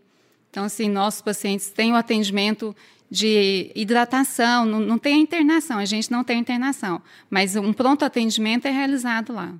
Então, 0.49 0.65
assim, 0.65 0.89
nossos 0.89 1.21
pacientes 1.21 1.69
têm 1.69 1.91
o 1.91 1.95
atendimento 1.95 2.75
de 3.09 3.71
hidratação, 3.75 4.65
não, 4.65 4.79
não 4.79 4.97
tem 4.97 5.15
a 5.15 5.17
internação, 5.17 5.77
a 5.77 5.85
gente 5.85 6.11
não 6.11 6.23
tem 6.23 6.39
internação, 6.39 7.01
mas 7.29 7.55
um 7.55 7.73
pronto 7.73 8.03
atendimento 8.03 8.65
é 8.65 8.71
realizado 8.71 9.33
lá. 9.33 9.53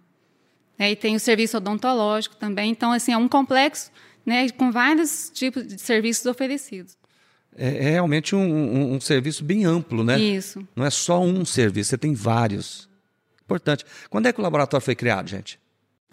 É, 0.78 0.92
e 0.92 0.96
tem 0.96 1.16
o 1.16 1.20
serviço 1.20 1.58
odontológico 1.58 2.36
também, 2.36 2.72
então, 2.72 2.92
assim, 2.92 3.14
é 3.14 3.18
um 3.18 3.28
complexo 3.28 3.92
né, 4.26 4.50
com 4.50 4.72
vários 4.72 5.30
tipos 5.34 5.66
de 5.66 5.80
serviços 5.80 6.26
oferecidos. 6.26 6.98
É, 7.58 7.88
é 7.88 7.90
realmente 7.92 8.36
um, 8.36 8.40
um- 8.42 8.94
um 8.96 9.02
serviço 9.02 9.44
bem 9.44 9.66
amplo, 9.66 10.04
né? 10.04 10.20
Isso. 10.20 10.68
Não 10.76 10.86
é 10.86 10.90
só 10.90 11.22
um 11.22 11.46
serviço, 11.46 11.92
você 11.92 11.98
tem 11.98 12.14
vários. 12.14 12.90
Importante. 13.44 13.86
Quando 14.10 14.26
é 14.28 14.34
que 14.34 14.40
o 14.40 14.44
laboratório 14.44 14.84
foi 14.84 14.96
criado, 14.96 15.30
gente? 15.30 15.60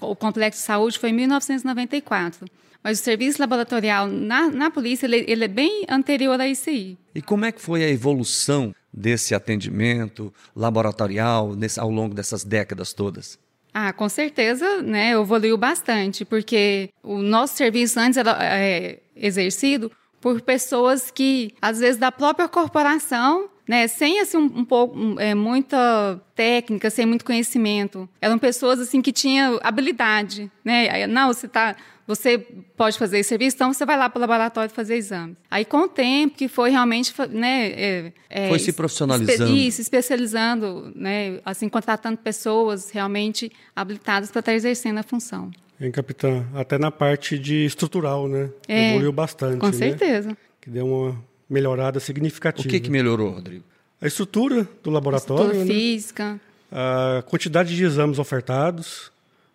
O 0.01 0.15
complexo 0.15 0.61
de 0.61 0.67
saúde 0.67 0.99
foi 0.99 1.11
em 1.11 1.15
1994. 1.15 2.47
Mas 2.85 2.99
o 3.01 3.03
serviço 3.05 3.41
laboratorial 3.41 4.09
na, 4.09 4.51
na 4.51 4.71
polícia 4.71 5.07
ele, 5.07 5.25
ele 5.29 5.45
é 5.45 5.49
bem 5.49 5.85
anterior 5.89 6.41
a 6.41 6.49
isso 6.49 6.69
aí. 6.69 6.99
E 7.15 7.23
como 7.23 7.45
é 7.45 7.53
que 7.53 7.61
foi 7.63 7.85
a 7.85 7.89
evolução 7.89 8.75
desse 8.93 9.35
atendimento 9.37 10.35
laboratorial 10.55 11.55
nesse, 11.55 11.79
ao 11.79 11.91
longo 11.91 12.13
dessas 12.15 12.43
décadas 12.45 12.93
todas? 12.93 13.39
Ah, 13.73 13.93
com 13.93 14.09
certeza, 14.09 14.83
né, 14.83 15.13
evoluiu 15.13 15.57
bastante, 15.57 16.25
porque 16.25 16.91
o 17.03 17.23
nosso 17.23 17.57
serviço 17.57 17.99
antes 18.01 18.19
era 18.19 18.37
é, 18.43 18.99
exercido 19.17 19.91
por 20.23 20.41
pessoas 20.41 21.11
que, 21.11 21.53
às 21.61 21.81
vezes, 21.81 21.99
da 21.99 22.13
própria 22.13 22.49
corporação, 22.49 23.51
né, 23.69 23.89
sem 23.89 24.21
assim 24.21 24.37
um, 24.37 24.61
um 24.61 24.65
pouco 24.65 24.97
um, 24.97 25.21
é, 25.21 25.35
muita 25.35 26.21
técnica, 26.35 26.89
sem 26.89 27.05
muito 27.05 27.25
conhecimento, 27.25 28.09
eram 28.21 28.39
pessoas 28.39 28.79
assim 28.81 29.03
que 29.03 29.13
tinham 29.13 29.59
habilidade, 29.63 30.51
né? 30.65 31.07
Não, 31.07 31.29
você 31.29 31.49
tá 31.49 31.77
você 32.07 32.39
pode 32.77 32.99
fazer 32.99 33.21
esse 33.21 33.29
serviço, 33.29 33.57
então 33.57 33.73
você 33.73 33.87
vai 33.87 33.97
lá 33.97 34.09
para 34.11 34.19
o 34.19 34.21
laboratório 34.21 34.71
fazer 34.71 34.97
exames. 34.97 35.37
Aí, 35.51 35.65
com 35.65 35.83
o 35.83 35.89
tempo, 35.89 36.37
que 36.37 36.49
foi 36.49 36.71
realmente, 36.71 37.15
né, 37.31 37.69
é, 37.69 38.13
é, 38.29 38.49
foi 38.49 38.59
se 38.59 38.73
profissionalizando. 38.73 39.57
Isso, 39.57 39.81
especializando, 39.81 40.93
né, 40.97 41.39
assim, 41.45 41.69
contratando 41.69 42.19
pessoas 42.19 42.91
realmente 42.91 43.53
habilitadas 43.75 44.31
para 44.31 44.41
estar 44.41 44.53
exercendo 44.53 44.99
a 44.99 45.03
função. 45.05 45.51
Hein, 45.83 45.91
capitã? 45.91 46.47
Até 46.55 46.79
na 46.79 46.91
parte 46.91 47.39
de 47.39 47.65
estrutural, 47.65 48.29
né? 48.29 48.51
É, 48.69 48.91
Evoluiu 48.91 49.13
bastante. 49.13 49.59
Com 49.59 49.67
né? 49.67 49.73
certeza. 49.73 50.37
Que 50.61 50.71
deu 50.71 50.87
uma 50.87 51.23
melhorada 51.51 51.99
significativa. 51.99 52.67
O 52.67 52.71
que, 52.71 52.81
que 52.81 52.91
melhorou, 52.91 53.33
Rodrigo? 53.33 53.65
A 54.01 54.07
estrutura 54.07 54.67
do 54.83 54.91
laboratório. 54.91 55.43
A 55.43 55.47
estrutura 55.49 55.65
né? 55.65 55.75
física. 55.75 56.41
A 56.71 57.23
quantidade 57.27 57.77
de 57.77 57.85
exames 57.85 58.19
ofertados 58.19 59.13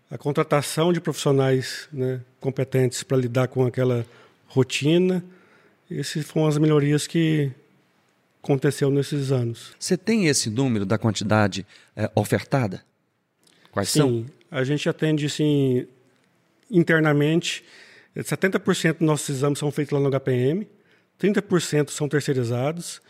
a 0.09 0.17
contratação 0.17 0.93
de 0.93 1.01
profissionais 1.01 1.87
né, 1.91 2.21
competentes 2.39 3.03
para 3.03 3.17
lidar 3.17 3.47
com 3.47 3.65
aquela 3.65 4.05
rotina. 4.47 5.23
Essas 5.91 6.25
foram 6.25 6.47
as 6.47 6.57
melhorias 6.57 7.05
que 7.05 7.51
aconteceu 8.41 8.89
nesses 8.89 9.31
anos. 9.31 9.73
Você 9.77 9.97
tem 9.97 10.27
esse 10.27 10.49
número 10.49 10.85
da 10.85 10.97
quantidade 10.97 11.65
é, 11.95 12.09
ofertada? 12.15 12.83
Quais 13.71 13.89
Sim, 13.89 13.99
são? 13.99 14.25
a 14.49 14.63
gente 14.63 14.87
atende 14.87 15.25
assim, 15.25 15.85
internamente. 16.69 17.63
70% 18.15 18.93
dos 18.93 19.07
nossos 19.07 19.29
exames 19.29 19.59
são 19.59 19.71
feitos 19.71 19.93
lá 19.93 19.99
no 19.99 20.09
HPM, 20.09 20.67
30% 21.19 21.89
são 21.91 22.09
terceirizados, 22.09 23.01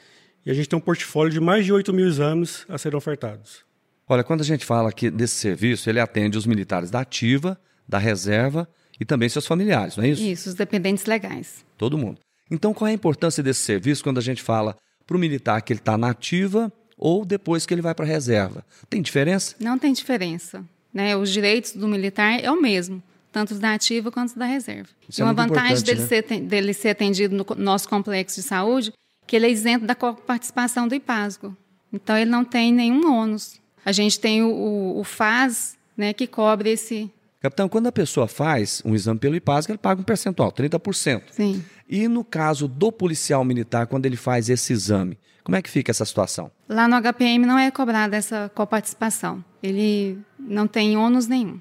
e 0.46 0.52
a 0.52 0.54
gente 0.54 0.70
tem 0.70 0.78
um 0.78 0.82
portfólio 0.82 1.32
de 1.32 1.40
mais 1.40 1.66
de 1.66 1.74
8 1.74 1.94
mil 1.94 2.08
exames 2.08 2.66
a 2.70 2.78
serem 2.78 2.98
ofertados. 2.98 3.66
Olha, 4.08 4.24
quando 4.24 4.42
a 4.42 4.46
gente 4.46 4.66
fala 4.66 4.90
aqui 4.90 5.10
desse 5.10 5.36
serviço, 5.36 5.90
ele 5.90 6.00
atende 6.00 6.38
os 6.38 6.46
militares 6.46 6.90
da 6.90 7.02
ativa, 7.02 7.60
da 7.88 7.98
reserva 7.98 8.68
e 9.00 9.06
também 9.06 9.28
seus 9.28 9.46
familiares, 9.46 9.98
não 9.98 10.04
é 10.04 10.10
isso? 10.10 10.24
Isso, 10.24 10.50
os 10.50 10.56
dependentes 10.56 11.06
legais. 11.06 11.66
Todo 11.78 11.98
mundo. 11.98 12.20
Então, 12.50 12.74
qual 12.74 12.88
é 12.88 12.92
a 12.92 12.94
importância 12.94 13.44
desse 13.44 13.62
serviço 13.62 14.04
quando 14.04 14.18
a 14.18 14.22
gente 14.22 14.42
fala 14.42 14.78
para 15.06 15.18
o 15.18 15.20
militar 15.20 15.62
que 15.62 15.74
ele 15.74 15.80
está 15.80 15.98
na 15.98 16.10
ativa 16.12 16.72
ou 16.98 17.26
depois 17.26 17.66
que 17.66 17.74
ele 17.74 17.82
vai 17.82 17.94
para 17.94 18.06
a 18.06 18.08
reserva? 18.08 18.66
Tem 18.90 19.02
diferença? 19.02 19.56
Não 19.60 19.78
tem 19.78 19.92
diferença. 19.92 20.64
Né? 20.94 21.16
Os 21.16 21.30
direitos 21.30 21.74
do 21.74 21.88
militar 21.88 22.40
é 22.42 22.50
o 22.50 22.60
mesmo, 22.62 23.04
tanto 23.46 23.56
da 23.56 23.74
ativa 23.74 24.12
quanto 24.12 24.38
da 24.38 24.46
reserva. 24.46 24.89
Isso 25.08 25.20
e 25.20 25.22
é 25.22 25.25
uma 25.25 25.34
vantagem 25.34 25.84
dele, 25.84 26.01
né? 26.01 26.08
ser, 26.08 26.22
dele 26.41 26.74
ser 26.74 26.89
atendido 26.89 27.36
no 27.36 27.46
nosso 27.56 27.88
complexo 27.88 28.41
de 28.41 28.48
saúde 28.48 28.94
que 29.25 29.36
ele 29.36 29.46
é 29.46 29.51
isento 29.51 29.86
da 29.86 29.96
participação 29.96 30.88
do 30.88 30.96
IPASGO. 30.96 31.56
Então, 31.91 32.17
ele 32.17 32.29
não 32.29 32.46
tem 32.46 32.72
nenhum 32.72 33.12
ônus 33.12 33.60
a 33.88 33.94
gente 33.94 34.20
tem 34.20 34.44
o, 34.44 34.98
o, 34.98 35.03
FAS, 35.06 35.77
né, 35.96 36.12
que 36.12 36.27
cobre 36.27 36.72
esse. 36.72 37.10
Capitão, 37.39 37.70
quando 37.70 37.88
a 37.88 37.91
pessoa 37.91 38.27
faz 38.27 38.82
um 38.84 38.94
exame 38.94 39.17
pelo 39.17 39.34
IPASG, 39.34 39.72
ele 39.72 39.77
paga 39.77 40.01
um 40.01 40.03
percentual, 40.03 40.51
30%. 40.51 41.22
Sim. 41.32 41.63
E 41.88 42.06
no 42.10 42.22
caso 42.22 42.67
do 42.67 42.91
policial 42.91 43.46
militar, 43.46 43.88
quando 43.88 44.06
ele 44.06 44.17
faz 44.17 44.50
esse 44.50 44.74
exame, 44.74 45.17
como 45.41 45.56
é 45.56 45.62
que 45.62 45.70
fica 45.70 45.89
essa 45.89 46.03
situação? 46.03 46.51
Lá 46.67 46.86
no 46.86 47.01
HPM 47.01 47.46
não 47.46 47.58
é 47.58 47.72
cobrada 47.72 48.17
essa 48.17 48.51
coparticipação. 48.53 49.41
Ele 49.63 50.20
não 50.38 50.67
tem 50.67 50.98
ônus 50.98 51.25
nenhum. 51.25 51.58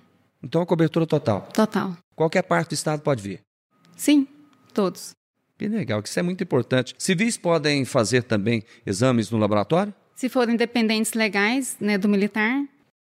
Então 0.46 0.62
a 0.62 0.66
cobertura 0.66 1.06
total? 1.06 1.48
Total. 1.52 1.96
Qualquer 2.14 2.42
parte 2.42 2.68
do 2.70 2.74
estado 2.74 3.02
pode 3.02 3.22
vir? 3.22 3.40
Sim, 3.96 4.26
todos. 4.72 5.14
Que 5.58 5.68
legal, 5.68 6.02
que 6.02 6.08
isso 6.08 6.18
é 6.18 6.22
muito 6.22 6.42
importante. 6.44 6.94
Civis 6.98 7.36
podem 7.36 7.84
fazer 7.84 8.22
também 8.22 8.62
exames 8.86 9.30
no 9.30 9.38
laboratório? 9.38 9.92
se 10.16 10.30
forem 10.30 10.56
dependentes 10.56 11.12
legais 11.12 11.76
né, 11.78 11.98
do 11.98 12.08
militar. 12.08 12.64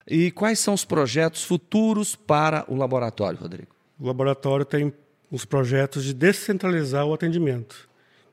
E 0.07 0.31
quais 0.31 0.59
são 0.59 0.75
os 0.75 0.85
projetos 0.85 1.43
futuros 1.43 2.15
para 2.15 2.63
o 2.67 2.75
laboratório, 2.75 3.37
Rodrigo? 3.39 3.75
O 3.99 4.05
laboratório 4.05 4.63
tem 4.63 4.93
os 5.29 5.43
projetos 5.43 6.03
de 6.03 6.13
descentralizar 6.13 7.05
o 7.05 7.13
atendimento. 7.13 7.89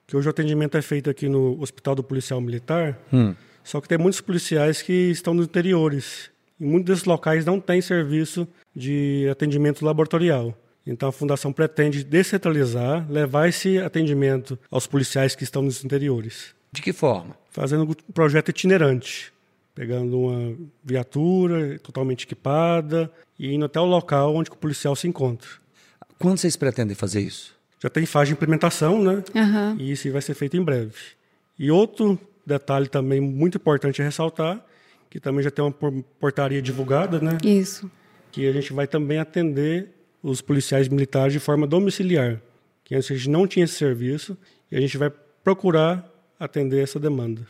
Que 0.07 0.17
hoje 0.17 0.29
o 0.29 0.31
atendimento 0.31 0.77
é 0.77 0.83
feito 0.83 1.11
aqui 1.11 1.29
no 1.29 1.61
Hospital 1.61 1.95
do 1.97 2.05
Policial 2.05 2.41
Militar, 2.41 2.99
hum. 3.13 3.35
só 3.65 3.81
que 3.81 3.89
tem 3.89 3.99
muitos 3.99 4.21
policiais 4.21 4.81
que 4.81 5.11
estão 5.11 5.35
nos 5.35 5.47
interiores. 5.47 6.31
E 6.59 6.65
muitos 6.65 6.87
desses 6.87 7.05
locais 7.05 7.45
não 7.45 7.61
têm 7.61 7.81
serviço 7.81 8.47
de 8.75 9.29
atendimento 9.31 9.85
laboratorial. 9.85 10.57
Então 10.87 11.09
a 11.09 11.13
Fundação 11.13 11.53
pretende 11.53 12.05
descentralizar, 12.05 13.05
levar 13.11 13.49
esse 13.49 13.79
atendimento 13.79 14.59
aos 14.71 14.87
policiais 14.87 15.35
que 15.35 15.43
estão 15.43 15.63
nos 15.63 15.85
interiores. 15.85 16.55
De 16.71 16.81
que 16.81 16.93
forma? 16.93 17.37
Fazendo 17.51 17.85
um 17.85 18.13
projeto 18.13 18.51
itinerante, 18.51 19.33
pegando 19.75 20.19
uma 20.19 20.57
viatura 20.85 21.79
totalmente 21.81 22.25
equipada 22.25 23.11
e 23.39 23.53
indo 23.53 23.65
até 23.65 23.81
o 23.81 23.85
local 23.85 24.35
onde 24.35 24.51
o 24.51 24.57
policial 24.57 24.95
se 24.95 25.09
encontra. 25.09 25.49
Quando 26.19 26.39
vocês 26.39 26.57
pretendem 26.57 26.95
fazer 26.95 27.21
isso? 27.21 27.55
Já 27.83 27.91
tem 27.91 28.07
fase 28.07 28.29
de 28.29 28.33
implementação, 28.35 29.03
né? 29.03 29.23
Uhum. 29.35 29.77
E 29.79 29.93
isso 29.93 30.11
vai 30.11 30.23
ser 30.23 30.35
feito 30.35 30.57
em 30.57 30.63
breve. 30.63 30.95
E 31.59 31.71
outro 31.71 32.19
detalhe 32.45 32.89
também 32.89 33.21
muito 33.21 33.59
importante 33.59 34.01
a 34.01 34.05
ressaltar, 34.05 34.65
que 35.11 35.21
também 35.21 35.43
já 35.43 35.51
tem 35.51 35.65
uma 35.65 35.75
portaria 36.19 36.61
divulgada, 36.61 37.21
né? 37.21 37.39
Isso. 37.43 37.91
Que 38.31 38.47
a 38.47 38.53
gente 38.53 38.73
vai 38.73 38.87
também 38.87 39.19
atender 39.19 39.91
os 40.23 40.41
policiais 40.41 40.89
militares 40.89 41.33
de 41.33 41.39
forma 41.39 41.67
domiciliar. 41.67 42.41
Que 42.85 42.95
antes 42.95 43.11
a 43.11 43.15
gente 43.15 43.31
não 43.31 43.47
tinha 43.47 43.65
esse 43.65 43.75
serviço 43.75 44.37
e 44.71 44.77
a 44.77 44.81
gente 44.81 44.97
vai 44.99 45.11
procurar 45.43 46.09
atender 46.39 46.83
essa 46.83 46.99
demanda. 46.99 47.47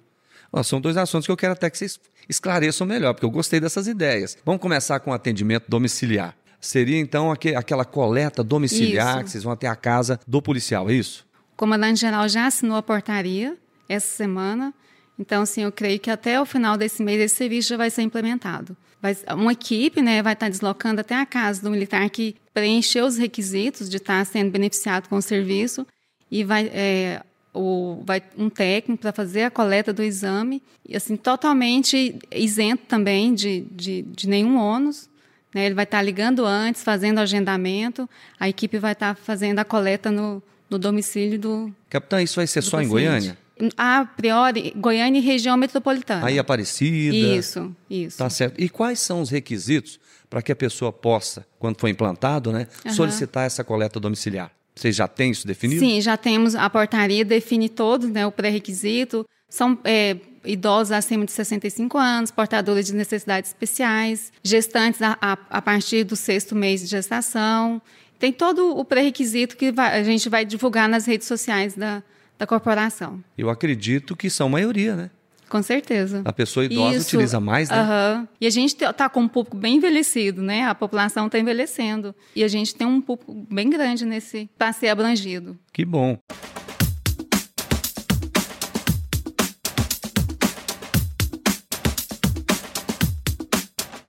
são 0.63 0.81
dois 0.81 0.97
assuntos 0.97 1.27
que 1.27 1.33
eu 1.33 1.37
quero 1.37 1.55
até 1.55 1.69
que 1.69 1.79
vocês 1.79 1.99
esclareçam 2.29 2.87
melhor, 2.87 3.15
porque 3.15 3.27
eu 3.27 3.31
gostei 3.31 3.61
dessas 3.61 3.87
ideias. 3.87 4.37
Vamos 4.45 4.61
começar 4.61 5.01
com 5.01 5.11
o 5.11 5.15
atendimento 5.15 5.65
domiciliar. 5.69 6.37
Seria 6.61 6.99
então 6.99 7.31
aquela 7.31 7.85
coleta 7.85 8.43
domiciliar 8.43 9.17
isso. 9.17 9.25
que 9.25 9.31
vocês 9.31 9.45
vão 9.45 9.53
até 9.53 9.67
a 9.67 9.77
casa 9.77 10.19
do 10.27 10.41
policial, 10.41 10.89
é 10.91 10.95
isso? 10.95 11.27
O 11.53 11.57
comandante-geral 11.57 12.29
já 12.29 12.47
assinou 12.47 12.77
a 12.77 12.83
portaria 12.83 13.57
essa 13.89 14.17
semana. 14.17 14.75
Então, 15.19 15.43
assim, 15.43 15.63
eu 15.63 15.73
creio 15.73 15.99
que 15.99 16.11
até 16.11 16.41
o 16.41 16.45
final 16.45 16.77
desse 16.77 17.03
mês 17.03 17.21
esse 17.21 17.37
serviço 17.37 17.71
já 17.71 17.77
vai 17.77 17.91
ser 17.91 18.03
implementado. 18.03 18.77
Vai, 19.01 19.17
uma 19.35 19.53
equipe 19.53 20.03
né, 20.03 20.23
vai 20.23 20.33
estar 20.33 20.49
deslocando 20.49 21.01
até 21.01 21.15
a 21.15 21.27
casa 21.27 21.63
do 21.63 21.71
militar 21.71 22.09
que 22.11 22.37
preencheu 22.53 23.07
os 23.07 23.17
requisitos 23.17 23.89
de 23.89 23.99
estar 23.99 24.25
sendo 24.27 24.51
beneficiado 24.51 25.09
com 25.09 25.17
o 25.17 25.23
serviço 25.23 25.87
e 26.31 26.43
vai 26.45 26.71
é, 26.73 27.23
o, 27.57 28.03
vai 28.05 28.23
um 28.37 28.51
técnico 28.51 29.03
para 29.03 29.13
fazer 29.13 29.45
a 29.45 29.51
coleta 29.51 29.93
do 29.93 30.03
exame, 30.03 30.63
e 30.87 30.95
assim, 30.95 31.17
totalmente 31.17 32.19
isento 32.31 32.85
também 32.87 33.35
de, 33.35 33.63
de, 33.71 34.03
de 34.03 34.29
nenhum 34.29 34.59
ônus. 34.59 35.09
Né? 35.55 35.67
Ele 35.67 35.75
vai 35.75 35.85
estar 35.85 36.03
ligando 36.03 36.45
antes, 36.45 36.85
fazendo 36.85 37.19
agendamento, 37.19 38.09
a 38.39 38.49
equipe 38.49 38.79
vai 38.79 38.93
estar 38.93 39.17
fazendo 39.17 39.59
a 39.59 39.65
coleta 39.65 40.11
no, 40.11 40.43
no 40.69 40.79
domicílio 40.79 41.39
do. 41.39 41.75
Capitão, 41.89 42.21
isso 42.21 42.37
vai 42.37 42.47
ser 42.47 42.63
só 42.63 42.77
paciente. 42.77 42.87
em 42.87 42.91
Goiânia? 42.91 43.39
A 43.77 44.05
priori, 44.05 44.73
Goiânia 44.77 45.19
e 45.19 45.23
região 45.23 45.57
metropolitana. 45.57 46.27
Aí 46.27 46.39
Aparecida. 46.39 47.17
Isso, 47.17 47.75
isso. 47.89 48.19
Tá 48.19 48.29
certo. 48.29 48.61
E 48.61 48.69
quais 48.69 49.01
são 49.01 49.21
os 49.21 49.31
requisitos 49.31 49.99
para 50.29 50.43
que 50.43 50.53
a 50.53 50.57
pessoa 50.57 50.93
possa, 50.93 51.47
quando 51.59 51.81
for 51.81 51.89
implantado, 51.89 52.53
né, 52.53 52.67
uhum. 52.85 52.93
solicitar 52.93 53.47
essa 53.47 53.65
coleta 53.65 53.99
domiciliar? 53.99 54.51
Vocês 54.75 54.95
já 54.95 55.09
têm 55.09 55.31
isso 55.31 55.47
definido? 55.47 55.81
Sim, 55.81 56.01
já 56.03 56.19
temos. 56.19 56.55
A 56.55 56.69
portaria 56.69 57.25
define 57.25 57.69
todo 57.69 58.09
né, 58.09 58.27
o 58.27 58.33
pré-requisito. 58.33 59.27
São 59.49 59.79
é, 59.85 60.17
idosos 60.45 60.93
acima 60.93 61.25
de 61.25 61.33
65 61.33 61.97
anos, 61.97 62.31
portadores 62.31 62.87
de 62.87 62.95
necessidades 62.95 63.51
especiais, 63.51 64.33
gestantes 64.43 65.01
a, 65.01 65.17
a, 65.21 65.39
a 65.49 65.63
partir 65.63 66.05
do 66.05 66.15
sexto 66.15 66.55
mês 66.55 66.83
de 66.83 66.89
gestação. 66.89 67.81
Tem 68.19 68.33
todo 68.33 68.77
o 68.77 68.85
pré-requisito 68.85 69.57
que 69.57 69.73
vai, 69.73 69.99
a 69.99 70.05
gente 70.05 70.29
vai 70.29 70.45
divulgar 70.45 70.89
nas 70.89 71.07
redes 71.07 71.27
sociais 71.27 71.75
da, 71.75 72.03
da 72.39 72.47
corporação. 72.47 73.23
Eu 73.37 73.51
acredito 73.51 74.17
que 74.17 74.29
são 74.29 74.49
maioria, 74.49 74.95
né? 74.95 75.11
Com 75.49 75.63
certeza. 75.63 76.23
A 76.25 76.33
pessoa 76.33 76.67
idosa 76.67 76.97
Isso, 76.97 77.07
utiliza 77.07 77.39
mais, 77.39 77.71
né? 77.71 77.77
Uhum. 77.81 78.29
E 78.41 78.47
a 78.47 78.51
gente 78.51 78.83
está 78.83 79.09
com 79.09 79.21
um 79.21 79.29
público 79.29 79.57
bem 79.57 79.77
envelhecido, 79.77 80.43
né? 80.43 80.65
A 80.65 80.75
população 80.75 81.27
está 81.27 81.39
envelhecendo. 81.39 82.15
E 82.35 82.43
a 82.43 82.49
gente 82.49 82.75
tem 82.75 82.87
um 82.87 83.01
público 83.01 83.33
bem 83.49 83.71
grande 83.71 84.05
nesse 84.05 84.51
para 84.59 84.73
ser 84.73 84.89
abrangido. 84.89 85.57
Que 85.73 85.85
bom. 85.85 86.19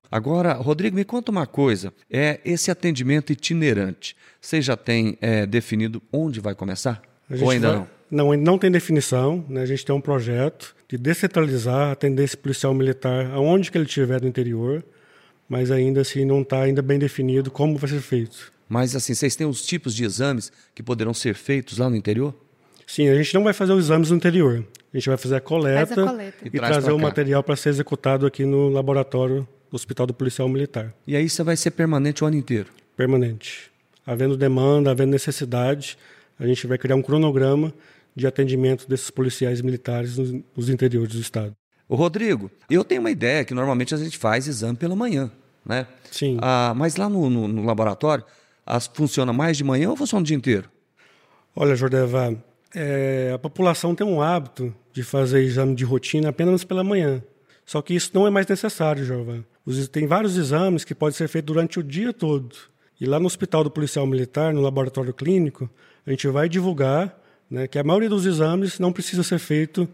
Agora, 0.10 0.54
Rodrigo, 0.54 0.96
me 0.96 1.06
conta 1.06 1.32
uma 1.32 1.46
coisa: 1.46 1.94
é 2.10 2.40
esse 2.44 2.72
atendimento 2.72 3.32
itinerante. 3.32 4.16
Você 4.42 4.60
já 4.60 4.76
tem 4.76 5.18
é, 5.22 5.46
definido 5.46 6.02
onde 6.12 6.40
vai 6.40 6.56
começar? 6.56 7.02
Ou 7.30 7.52
ainda 7.52 7.68
vai... 7.68 7.78
não? 7.78 7.97
Não, 8.10 8.34
não 8.36 8.58
tem 8.58 8.72
definição. 8.72 9.44
Né? 9.50 9.62
A 9.62 9.66
gente 9.66 9.86
tem 9.86 9.96
um 9.96 10.02
projeto 10.02 10.76
de 10.88 10.98
descentralizar, 10.98 11.92
atender 11.92 12.24
esse 12.24 12.38
policial 12.38 12.74
militar 12.74 13.32
aonde 13.32 13.72
que 13.72 13.78
ele 13.78 13.86
estiver 13.86 14.22
no 14.22 14.28
interior, 14.28 14.84
mas 15.48 15.72
ainda 15.72 16.02
assim 16.02 16.26
não 16.26 16.42
está 16.42 16.62
ainda 16.62 16.82
bem 16.82 16.98
definido 16.98 17.52
como 17.52 17.78
vai 17.78 17.90
ser 17.90 18.02
feito. 18.02 18.52
Mas 18.70 18.96
assim, 18.96 19.14
vocês 19.14 19.36
têm 19.36 19.48
os 19.48 19.66
tipos 19.66 19.96
de 19.96 20.04
exames 20.04 20.52
que 20.76 20.84
poderão 20.84 21.14
ser 21.14 21.36
feitos 21.36 21.78
lá 21.78 21.90
no 21.90 21.96
interior? 21.96 22.34
Sim, 22.86 23.10
a 23.10 23.16
gente 23.16 23.34
não 23.34 23.44
vai 23.44 23.54
fazer 23.54 23.74
os 23.74 23.86
exames 23.86 24.10
no 24.10 24.18
interior. 24.18 24.66
A 24.94 24.98
gente 24.98 25.10
vai 25.10 25.18
fazer 25.18 25.36
a 25.36 25.42
coleta, 25.42 26.02
a 26.02 26.08
coleta. 26.08 26.38
e, 26.44 26.48
e 26.48 26.52
trazer 26.52 26.92
o 26.92 27.00
material 27.00 27.44
para 27.44 27.56
ser 27.56 27.70
executado 27.70 28.26
aqui 28.26 28.46
no 28.46 28.70
laboratório 28.70 29.48
do 29.70 29.76
Hospital 29.76 30.08
do 30.08 30.14
Policial 30.14 30.48
Militar. 30.48 30.94
E 31.06 31.16
aí 31.16 31.30
você 31.30 31.44
vai 31.44 31.58
ser 31.58 31.72
permanente 31.72 32.24
o 32.24 32.28
ano 32.28 32.38
inteiro? 32.38 32.70
Permanente. 32.96 33.70
Havendo 34.06 34.38
demanda, 34.38 34.92
havendo 34.92 35.12
necessidade, 35.12 35.98
a 36.40 36.48
gente 36.48 36.66
vai 36.66 36.78
criar 36.78 36.96
um 36.96 37.02
cronograma 37.02 37.74
de 38.18 38.26
atendimento 38.26 38.90
desses 38.90 39.12
policiais 39.12 39.62
militares 39.62 40.18
nos, 40.18 40.34
nos 40.56 40.70
interiores 40.70 41.14
do 41.14 41.22
estado. 41.22 41.56
O 41.88 41.96
Rodrigo, 41.96 42.50
eu 42.70 42.84
tenho 42.84 43.00
uma 43.00 43.12
ideia 43.12 43.46
que 43.46 43.54
normalmente 43.54 43.94
a 43.94 43.98
gente 43.98 44.18
faz 44.18 44.48
exame 44.48 44.76
pela 44.76 44.96
manhã, 44.96 45.32
né? 45.64 45.88
Sim. 46.12 46.38
Ah, 46.42 46.74
mas 46.76 46.96
lá 46.96 47.08
no, 47.08 47.30
no, 47.30 47.48
no 47.48 47.64
laboratório, 47.64 48.26
as, 48.66 48.88
funciona 48.88 49.32
mais 49.32 49.56
de 49.56 49.64
manhã 49.64 49.92
ou 49.92 49.96
funciona 49.96 50.22
o 50.22 50.26
dia 50.26 50.36
inteiro? 50.36 50.68
Olha, 51.56 51.76
Jordeva, 51.76 52.36
é, 52.76 53.32
a 53.34 53.38
população 53.38 53.94
tem 53.94 54.06
um 54.06 54.20
hábito 54.20 54.74
de 54.92 55.04
fazer 55.04 55.44
exame 55.44 55.76
de 55.76 55.86
rotina 55.86 56.30
apenas 56.30 56.64
pela 56.64 56.84
manhã. 56.84 57.24
Só 57.66 57.82
que 57.84 57.94
isso 57.94 58.12
não 58.14 58.26
é 58.26 58.32
mais 58.32 58.48
necessário, 58.48 59.06
Jovem. 59.06 59.46
Tem 59.92 60.08
vários 60.08 60.38
exames 60.38 60.84
que 60.84 60.96
podem 60.96 61.16
ser 61.16 61.28
feitos 61.28 61.54
durante 61.54 61.80
o 61.80 61.84
dia 61.84 62.12
todo. 62.12 62.56
E 63.00 63.06
lá 63.06 63.20
no 63.20 63.28
Hospital 63.28 63.64
do 63.64 63.70
Policial 63.70 64.08
Militar, 64.08 64.54
no 64.54 64.62
laboratório 64.62 65.14
clínico, 65.14 65.70
a 66.06 66.10
gente 66.10 66.28
vai 66.30 66.50
divulgar 66.50 67.16
né, 67.50 67.68
que 67.68 67.80
a 67.80 67.84
maioria 67.84 68.10
dos 68.10 68.26
exames 68.26 68.80
não 68.80 68.92
precisa 68.92 69.24
ser 69.24 69.40
feito 69.40 69.88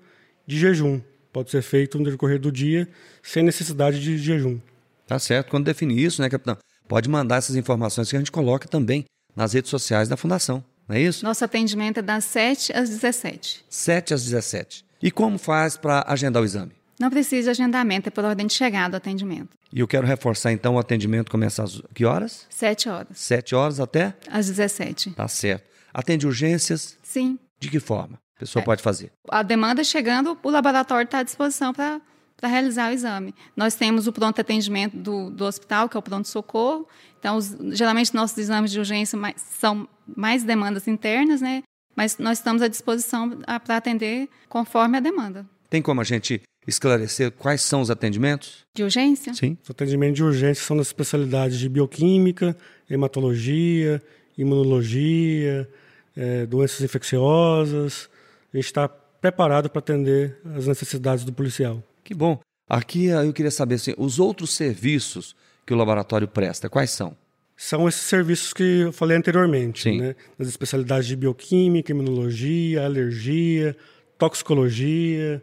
de 0.46 0.58
jejum. 0.58 1.00
Pode 1.32 1.50
ser 1.50 1.62
feito 1.62 1.98
no 1.98 2.06
decorrer 2.06 2.40
do 2.40 2.52
dia, 2.52 2.88
sem 3.22 3.44
necessidade 3.44 4.00
de 4.00 4.18
jejum. 4.18 4.60
Tá 5.08 5.18
certo. 5.18 5.50
Quando 5.50 5.66
definir 5.66 5.98
isso, 5.98 6.22
né, 6.22 6.30
capitão? 6.30 6.58
Pode 6.88 7.10
mandar 7.10 7.38
essas 7.38 7.56
informações 7.56 8.10
que 8.10 8.16
a 8.16 8.20
gente 8.20 8.32
coloca 8.32 8.68
também 8.68 9.06
nas 9.36 9.54
redes 9.54 9.70
sociais 9.70 10.08
da 10.08 10.18
Fundação. 10.18 10.64
Não 10.88 10.96
é 10.96 11.02
isso? 11.02 11.24
Nosso 11.24 11.44
atendimento 11.44 12.00
é 12.00 12.02
das 12.02 12.26
7 12.26 12.74
às 12.74 12.90
17. 12.90 13.66
7 13.70 14.14
às 14.14 14.24
17. 14.24 14.86
E 15.02 15.10
como 15.10 15.38
faz 15.38 15.76
para 15.76 16.04
agendar 16.08 16.42
o 16.42 16.46
exame? 16.46 16.72
Não 17.00 17.10
precisa 17.10 17.46
de 17.46 17.62
agendamento, 17.62 18.08
é 18.08 18.12
por 18.12 18.24
ordem 18.24 18.46
de 18.46 18.54
chegada 18.54 18.96
o 18.96 18.98
atendimento. 18.98 19.50
E 19.72 19.80
eu 19.80 19.88
quero 19.88 20.06
reforçar 20.06 20.52
então 20.52 20.76
o 20.76 20.80
atendimento 20.80 21.32
começa 21.32 21.64
às 21.64 21.82
que 21.94 22.06
horas? 22.06 22.46
7 22.50 22.90
horas. 22.90 23.18
7 23.18 23.56
horas 23.56 23.80
até? 23.80 24.14
Às 24.30 24.48
17. 24.48 25.12
Tá 25.12 25.28
certo. 25.28 25.66
Atende 25.94 26.28
urgências? 26.28 26.98
Sim. 27.02 27.40
De 27.60 27.70
que 27.70 27.80
forma 27.80 28.20
a 28.36 28.40
pessoa 28.40 28.62
é. 28.62 28.66
pode 28.66 28.82
fazer? 28.82 29.12
A 29.30 29.44
demanda 29.44 29.84
chegando, 29.84 30.38
o 30.44 30.50
laboratório 30.50 31.06
está 31.06 31.20
à 31.20 31.24
disposição 31.24 31.74
para 31.74 32.02
para 32.44 32.50
realizar 32.50 32.92
o 32.92 32.94
exame. 32.94 33.34
Nós 33.56 33.74
temos 33.74 34.06
o 34.06 34.12
pronto 34.12 34.42
atendimento 34.42 34.98
do, 34.98 35.30
do 35.30 35.46
hospital, 35.46 35.88
que 35.88 35.96
é 35.96 36.00
o 36.00 36.04
pronto-socorro. 36.04 36.86
Então, 37.18 37.38
os, 37.38 37.56
geralmente, 37.72 38.14
nossos 38.14 38.38
exames 38.38 38.70
de 38.70 38.80
urgência 38.80 39.18
mais, 39.18 39.36
são 39.38 39.88
mais 40.06 40.44
demandas 40.44 40.86
internas, 40.86 41.40
né? 41.40 41.64
Mas 41.96 42.18
nós 42.18 42.40
estamos 42.40 42.62
à 42.62 42.68
disposição 42.68 43.30
para 43.64 43.78
atender 43.78 44.28
conforme 44.50 44.98
a 44.98 45.00
demanda. 45.00 45.48
Tem 45.70 45.82
como 45.82 46.02
a 46.02 46.04
gente 46.04 46.42
esclarecer 46.68 47.32
quais 47.32 47.62
são 47.62 47.80
os 47.80 47.90
atendimentos? 47.90 48.66
De 48.76 48.84
urgência? 48.84 49.34
Sim. 49.34 49.58
Os 49.64 49.70
atendimentos 49.70 50.18
de 50.18 50.24
urgência 50.26 50.66
são 50.66 50.76
nas 50.76 50.88
especialidades 50.88 51.58
de 51.58 51.70
bioquímica, 51.70 52.58
hematologia, 52.90 54.04
imunologia, 54.38 55.70
é, 56.16 56.46
doenças 56.46 56.82
infecciosas. 56.82 58.10
A 58.54 58.58
gente 58.58 58.66
está 58.66 58.88
preparado 58.88 59.70
para 59.70 59.80
atender 59.80 60.38
as 60.56 60.68
necessidades 60.68 61.24
do 61.24 61.32
policial. 61.32 61.82
Que 62.04 62.14
bom. 62.14 62.40
Aqui 62.70 63.06
eu 63.06 63.34
queria 63.34 63.52
saber 63.52 63.76
assim, 63.76 63.94
os 63.98 64.20
outros 64.20 64.52
serviços 64.54 65.36
que 65.66 65.74
o 65.74 65.78
laboratório 65.78 66.28
presta, 66.28 66.70
quais 66.70 66.92
são? 66.92 67.16
São 67.56 67.88
esses 67.88 68.02
serviços 68.02 68.52
que 68.52 68.82
eu 68.82 68.92
falei 68.92 69.16
anteriormente, 69.16 69.84
Sim. 69.84 70.02
né? 70.02 70.16
Nas 70.38 70.48
especialidades 70.48 71.08
de 71.08 71.16
bioquímica, 71.16 71.92
imunologia, 71.92 72.84
alergia, 72.84 73.76
toxicologia, 74.18 75.42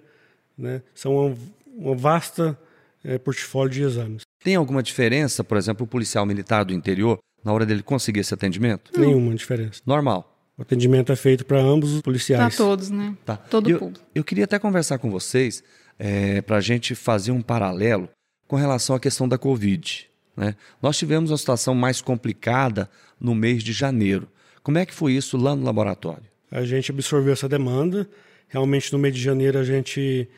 né? 0.59 0.83
São 0.95 1.15
uma, 1.15 1.37
uma 1.77 1.95
vasta 1.95 2.59
é, 3.05 3.17
portfólio 3.17 3.73
de 3.73 3.83
exames. 3.83 4.23
Tem 4.43 4.57
alguma 4.57 4.83
diferença, 4.83 5.45
por 5.45 5.57
exemplo, 5.57 5.85
o 5.85 5.87
policial 5.87 6.27
militar 6.27 6.65
do 6.65 6.75
interior, 6.75 7.19
na 7.45 7.53
hora 7.53 7.65
dele 7.65 7.83
conseguir 7.83 8.21
esse 8.21 8.35
atendimento? 8.35 8.91
Nenhuma 8.99 9.35
diferença. 9.35 9.81
Normal. 9.87 10.40
O 10.61 10.63
atendimento 10.63 11.11
é 11.11 11.17
feito 11.17 11.45
para 11.47 11.59
ambos 11.59 11.95
os 11.95 12.03
policiais. 12.03 12.55
Para 12.55 12.67
todos, 12.67 12.91
né? 12.91 13.17
Tá. 13.25 13.39
Todo 13.39 13.71
eu, 13.71 13.79
público. 13.79 14.05
Eu 14.15 14.23
queria 14.23 14.45
até 14.45 14.59
conversar 14.59 14.99
com 14.99 15.11
vocês 15.11 15.65
é, 15.99 16.43
para 16.43 16.59
a 16.59 16.61
gente 16.61 16.95
fazer 16.95 17.33
um 17.33 17.41
paralelo 17.41 18.11
com 18.47 18.57
relação 18.57 18.95
à 18.95 19.01
questão 19.01 19.27
da 19.27 19.39
Covid. 19.39 20.07
Né? 20.37 20.55
Nós 20.83 20.99
tivemos 20.99 21.31
uma 21.31 21.39
situação 21.39 21.75
mais 21.75 22.03
complicada 22.03 22.91
no 23.19 23.35
mês 23.35 23.63
de 23.63 23.73
janeiro. 23.73 24.29
Como 24.63 24.77
é 24.77 24.85
que 24.85 24.93
foi 24.93 25.15
isso 25.15 25.39
lá 25.39 25.57
no 25.57 25.65
laboratório? 25.65 26.25
A 26.51 26.63
gente 26.63 26.91
absorveu 26.91 27.33
essa 27.33 27.49
demanda. 27.49 28.07
Realmente, 28.47 28.93
no 28.93 28.99
mês 28.99 29.15
de 29.15 29.23
janeiro, 29.23 29.59
a 29.59 29.65
gente 29.65 30.29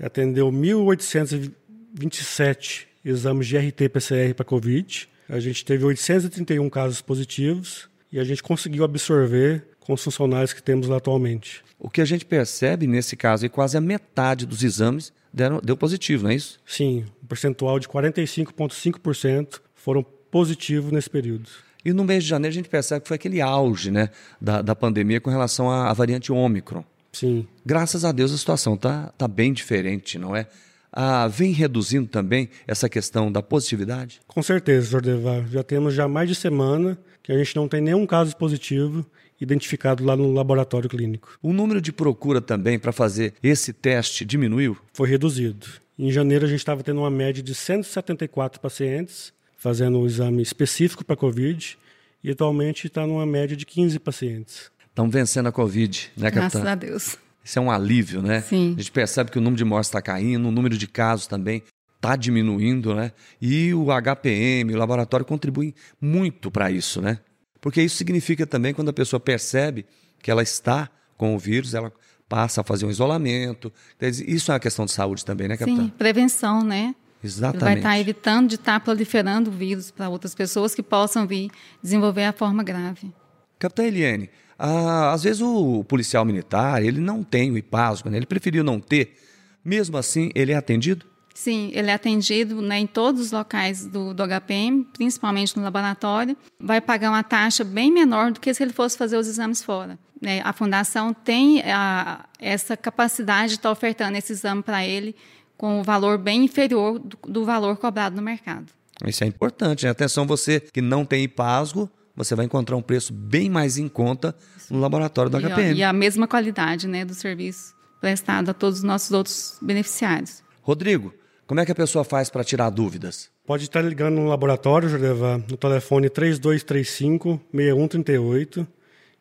atendeu 0.00 0.52
1.827 0.52 2.86
exames 3.04 3.48
de 3.48 3.58
RT-PCR 3.58 4.34
para 4.36 4.44
Covid. 4.44 5.08
A 5.28 5.40
gente 5.40 5.64
teve 5.64 5.84
831 5.84 6.70
casos 6.70 7.02
positivos 7.02 7.92
e 8.14 8.20
a 8.20 8.22
gente 8.22 8.44
conseguiu 8.44 8.84
absorver 8.84 9.66
com 9.80 9.92
os 9.92 10.04
funcionários 10.04 10.52
que 10.52 10.62
temos 10.62 10.86
lá 10.86 10.98
atualmente. 10.98 11.64
O 11.76 11.90
que 11.90 12.00
a 12.00 12.04
gente 12.04 12.24
percebe 12.24 12.86
nesse 12.86 13.16
caso 13.16 13.44
é 13.44 13.48
que 13.48 13.54
quase 13.56 13.76
a 13.76 13.80
metade 13.80 14.46
dos 14.46 14.62
exames 14.62 15.12
deram, 15.32 15.60
deu 15.60 15.76
positivo, 15.76 16.22
não 16.22 16.30
é 16.30 16.36
isso? 16.36 16.60
Sim, 16.64 17.04
um 17.20 17.26
percentual 17.26 17.80
de 17.80 17.88
45,5% 17.88 19.60
foram 19.74 20.06
positivos 20.30 20.92
nesse 20.92 21.10
período. 21.10 21.50
E 21.84 21.92
no 21.92 22.04
mês 22.04 22.22
de 22.22 22.30
janeiro 22.30 22.52
a 22.52 22.54
gente 22.54 22.68
percebe 22.68 23.02
que 23.02 23.08
foi 23.08 23.16
aquele 23.16 23.40
auge 23.40 23.90
né, 23.90 24.08
da, 24.40 24.62
da 24.62 24.76
pandemia 24.76 25.20
com 25.20 25.28
relação 25.28 25.68
à, 25.68 25.90
à 25.90 25.92
variante 25.92 26.30
Ômicron. 26.30 26.84
Sim. 27.12 27.48
Graças 27.66 28.04
a 28.04 28.12
Deus 28.12 28.32
a 28.32 28.38
situação 28.38 28.74
está 28.74 29.12
tá 29.18 29.26
bem 29.26 29.52
diferente, 29.52 30.20
não 30.20 30.36
é? 30.36 30.46
Ah, 30.92 31.26
vem 31.26 31.50
reduzindo 31.50 32.06
também 32.06 32.48
essa 32.68 32.88
questão 32.88 33.30
da 33.30 33.42
positividade? 33.42 34.20
Com 34.28 34.40
certeza, 34.40 34.92
Jordevar. 34.92 35.44
Já 35.48 35.64
temos 35.64 35.92
já 35.92 36.06
mais 36.06 36.28
de 36.28 36.36
semana 36.36 36.96
que 37.24 37.32
a 37.32 37.38
gente 37.38 37.56
não 37.56 37.66
tem 37.66 37.80
nenhum 37.80 38.06
caso 38.06 38.36
positivo 38.36 39.04
identificado 39.40 40.04
lá 40.04 40.14
no 40.14 40.30
laboratório 40.30 40.90
clínico. 40.90 41.38
O 41.42 41.54
número 41.54 41.80
de 41.80 41.90
procura 41.90 42.40
também 42.40 42.78
para 42.78 42.92
fazer 42.92 43.32
esse 43.42 43.72
teste 43.72 44.26
diminuiu? 44.26 44.76
Foi 44.92 45.08
reduzido. 45.08 45.66
Em 45.98 46.12
janeiro 46.12 46.44
a 46.44 46.48
gente 46.48 46.58
estava 46.58 46.82
tendo 46.82 47.00
uma 47.00 47.10
média 47.10 47.42
de 47.42 47.54
174 47.54 48.60
pacientes 48.60 49.32
fazendo 49.56 49.98
um 49.98 50.06
exame 50.06 50.42
específico 50.42 51.02
para 51.02 51.16
Covid 51.16 51.78
e 52.22 52.30
atualmente 52.30 52.86
está 52.86 53.06
numa 53.06 53.24
média 53.24 53.56
de 53.56 53.64
15 53.64 53.98
pacientes. 53.98 54.70
Estão 54.86 55.08
vencendo 55.08 55.46
a 55.46 55.52
Covid, 55.52 56.12
né, 56.16 56.30
capitão? 56.30 56.60
Graças 56.60 56.66
a 56.66 56.74
Deus. 56.74 57.18
Isso 57.42 57.58
é 57.58 57.62
um 57.62 57.70
alívio, 57.70 58.20
né? 58.20 58.42
Sim. 58.42 58.74
A 58.76 58.80
gente 58.80 58.92
percebe 58.92 59.30
que 59.30 59.38
o 59.38 59.40
número 59.40 59.56
de 59.56 59.64
mortes 59.64 59.88
está 59.88 60.02
caindo, 60.02 60.46
o 60.46 60.50
número 60.50 60.76
de 60.76 60.86
casos 60.86 61.26
também 61.26 61.62
está 62.04 62.16
diminuindo, 62.16 62.94
né? 62.94 63.12
E 63.40 63.72
o 63.72 63.86
HPM, 63.86 64.74
o 64.74 64.76
laboratório 64.76 65.24
contribuem 65.24 65.74
muito 65.98 66.50
para 66.50 66.70
isso, 66.70 67.00
né? 67.00 67.18
Porque 67.60 67.80
isso 67.80 67.96
significa 67.96 68.46
também 68.46 68.74
quando 68.74 68.90
a 68.90 68.92
pessoa 68.92 69.18
percebe 69.18 69.86
que 70.22 70.30
ela 70.30 70.42
está 70.42 70.90
com 71.16 71.34
o 71.34 71.38
vírus, 71.38 71.72
ela 71.72 71.90
passa 72.28 72.60
a 72.60 72.64
fazer 72.64 72.84
um 72.84 72.90
isolamento. 72.90 73.72
Isso 74.00 74.50
é 74.50 74.54
uma 74.54 74.60
questão 74.60 74.84
de 74.84 74.92
saúde 74.92 75.24
também, 75.24 75.48
né, 75.48 75.56
capitão? 75.56 75.84
Sim, 75.84 75.92
prevenção, 75.96 76.62
né? 76.62 76.94
Exatamente. 77.22 77.64
Vai 77.64 77.76
estar 77.76 77.98
evitando 77.98 78.48
de 78.48 78.56
estar 78.56 78.80
proliferando 78.80 79.50
o 79.50 79.52
vírus 79.52 79.90
para 79.90 80.10
outras 80.10 80.34
pessoas 80.34 80.74
que 80.74 80.82
possam 80.82 81.26
vir 81.26 81.50
desenvolver 81.82 82.24
a 82.24 82.32
forma 82.34 82.62
grave. 82.62 83.10
Capitão 83.58 83.86
Eliane, 83.86 84.28
ah, 84.58 85.12
às 85.12 85.22
vezes 85.22 85.40
o 85.40 85.82
policial 85.84 86.22
militar, 86.26 86.84
ele 86.84 87.00
não 87.00 87.22
tem 87.22 87.50
o 87.50 87.56
IPASGO, 87.56 88.10
né? 88.10 88.18
ele 88.18 88.26
preferiu 88.26 88.62
não 88.62 88.78
ter. 88.78 89.16
Mesmo 89.64 89.96
assim, 89.96 90.30
ele 90.34 90.52
é 90.52 90.56
atendido? 90.56 91.06
Sim, 91.34 91.72
ele 91.74 91.90
é 91.90 91.94
atendido 91.94 92.62
né, 92.62 92.78
em 92.78 92.86
todos 92.86 93.20
os 93.20 93.32
locais 93.32 93.84
do, 93.84 94.14
do 94.14 94.22
HPM, 94.22 94.84
principalmente 94.92 95.56
no 95.56 95.64
laboratório. 95.64 96.36
Vai 96.60 96.80
pagar 96.80 97.10
uma 97.10 97.24
taxa 97.24 97.64
bem 97.64 97.90
menor 97.90 98.30
do 98.30 98.38
que 98.38 98.54
se 98.54 98.62
ele 98.62 98.72
fosse 98.72 98.96
fazer 98.96 99.16
os 99.16 99.26
exames 99.26 99.60
fora. 99.60 99.98
Né? 100.22 100.40
A 100.44 100.52
fundação 100.52 101.12
tem 101.12 101.60
a, 101.62 102.24
essa 102.38 102.76
capacidade 102.76 103.48
de 103.48 103.54
estar 103.56 103.72
ofertando 103.72 104.16
esse 104.16 104.32
exame 104.32 104.62
para 104.62 104.86
ele 104.86 105.16
com 105.56 105.80
o 105.80 105.82
valor 105.82 106.18
bem 106.18 106.44
inferior 106.44 107.00
do, 107.00 107.18
do, 107.26 107.44
valor 107.44 107.76
cobrado 107.78 108.14
no 108.14 108.22
mercado. 108.22 108.66
Isso 109.04 109.24
é 109.24 109.26
importante. 109.26 109.84
Né? 109.84 109.90
Atenção, 109.90 110.24
você 110.26 110.60
que 110.60 110.80
não 110.80 111.04
tem 111.04 111.24
IPASGO, 111.24 111.90
você 112.14 112.36
vai 112.36 112.44
encontrar 112.44 112.76
um 112.76 112.82
preço 112.82 113.12
bem 113.12 113.50
mais 113.50 113.76
em 113.76 113.88
conta 113.88 114.36
no 114.70 114.78
laboratório 114.78 115.30
do 115.30 115.40
e, 115.40 115.42
HPM. 115.42 115.78
E 115.78 115.82
a 115.82 115.92
mesma 115.92 116.28
qualidade 116.28 116.86
né, 116.86 117.04
do 117.04 117.12
serviço 117.12 117.74
prestado 118.00 118.50
a 118.50 118.54
todos 118.54 118.78
os 118.78 118.84
nossos 118.84 119.10
outros 119.10 119.58
beneficiários. 119.60 120.44
Rodrigo, 120.62 121.12
como 121.46 121.60
é 121.60 121.66
que 121.66 121.72
a 121.72 121.74
pessoa 121.74 122.04
faz 122.04 122.30
para 122.30 122.42
tirar 122.42 122.70
dúvidas? 122.70 123.30
Pode 123.46 123.64
estar 123.64 123.82
ligando 123.82 124.14
no 124.16 124.28
laboratório, 124.28 124.88
Jordeva, 124.88 125.36
no 125.48 125.56
telefone 125.56 126.08
3235-6138 126.08 128.66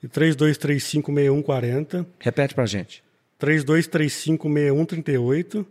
e 0.01 0.07
3235-6140. 0.07 2.05
Repete 2.19 2.55
pra 2.55 2.65
gente. 2.65 3.03
3235-6138, 3.41 5.65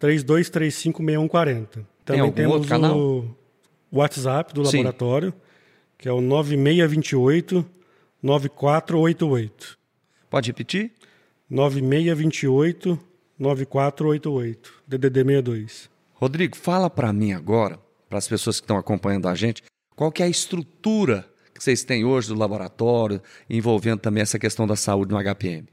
3235-6140. 0.00 1.86
Também 2.04 2.20
algum 2.20 2.34
temos 2.34 2.70
o 2.70 3.24
WhatsApp 3.90 4.52
do 4.52 4.66
Sim. 4.66 4.76
laboratório, 4.78 5.32
que 5.96 6.08
é 6.08 6.12
o 6.12 6.20
9628 6.20 7.64
9488. 8.22 9.78
Pode 10.28 10.50
repetir? 10.50 10.92
9628 11.48 13.00
9488, 13.38 14.72
DDD 14.86 15.24
62. 15.24 15.90
Rodrigo, 16.14 16.56
fala 16.56 16.88
para 16.88 17.12
mim 17.12 17.32
agora, 17.32 17.78
para 18.08 18.18
as 18.18 18.26
pessoas 18.26 18.58
que 18.58 18.64
estão 18.64 18.78
acompanhando 18.78 19.28
a 19.28 19.34
gente, 19.34 19.62
qual 19.94 20.10
que 20.10 20.22
é 20.22 20.26
a 20.26 20.28
estrutura 20.28 21.28
que 21.54 21.62
vocês 21.62 21.84
têm 21.84 22.04
hoje 22.04 22.28
do 22.28 22.34
laboratório, 22.34 23.22
envolvendo 23.48 24.00
também 24.00 24.22
essa 24.22 24.38
questão 24.38 24.66
da 24.66 24.76
saúde 24.76 25.12
no 25.12 25.22
HPM? 25.22 25.66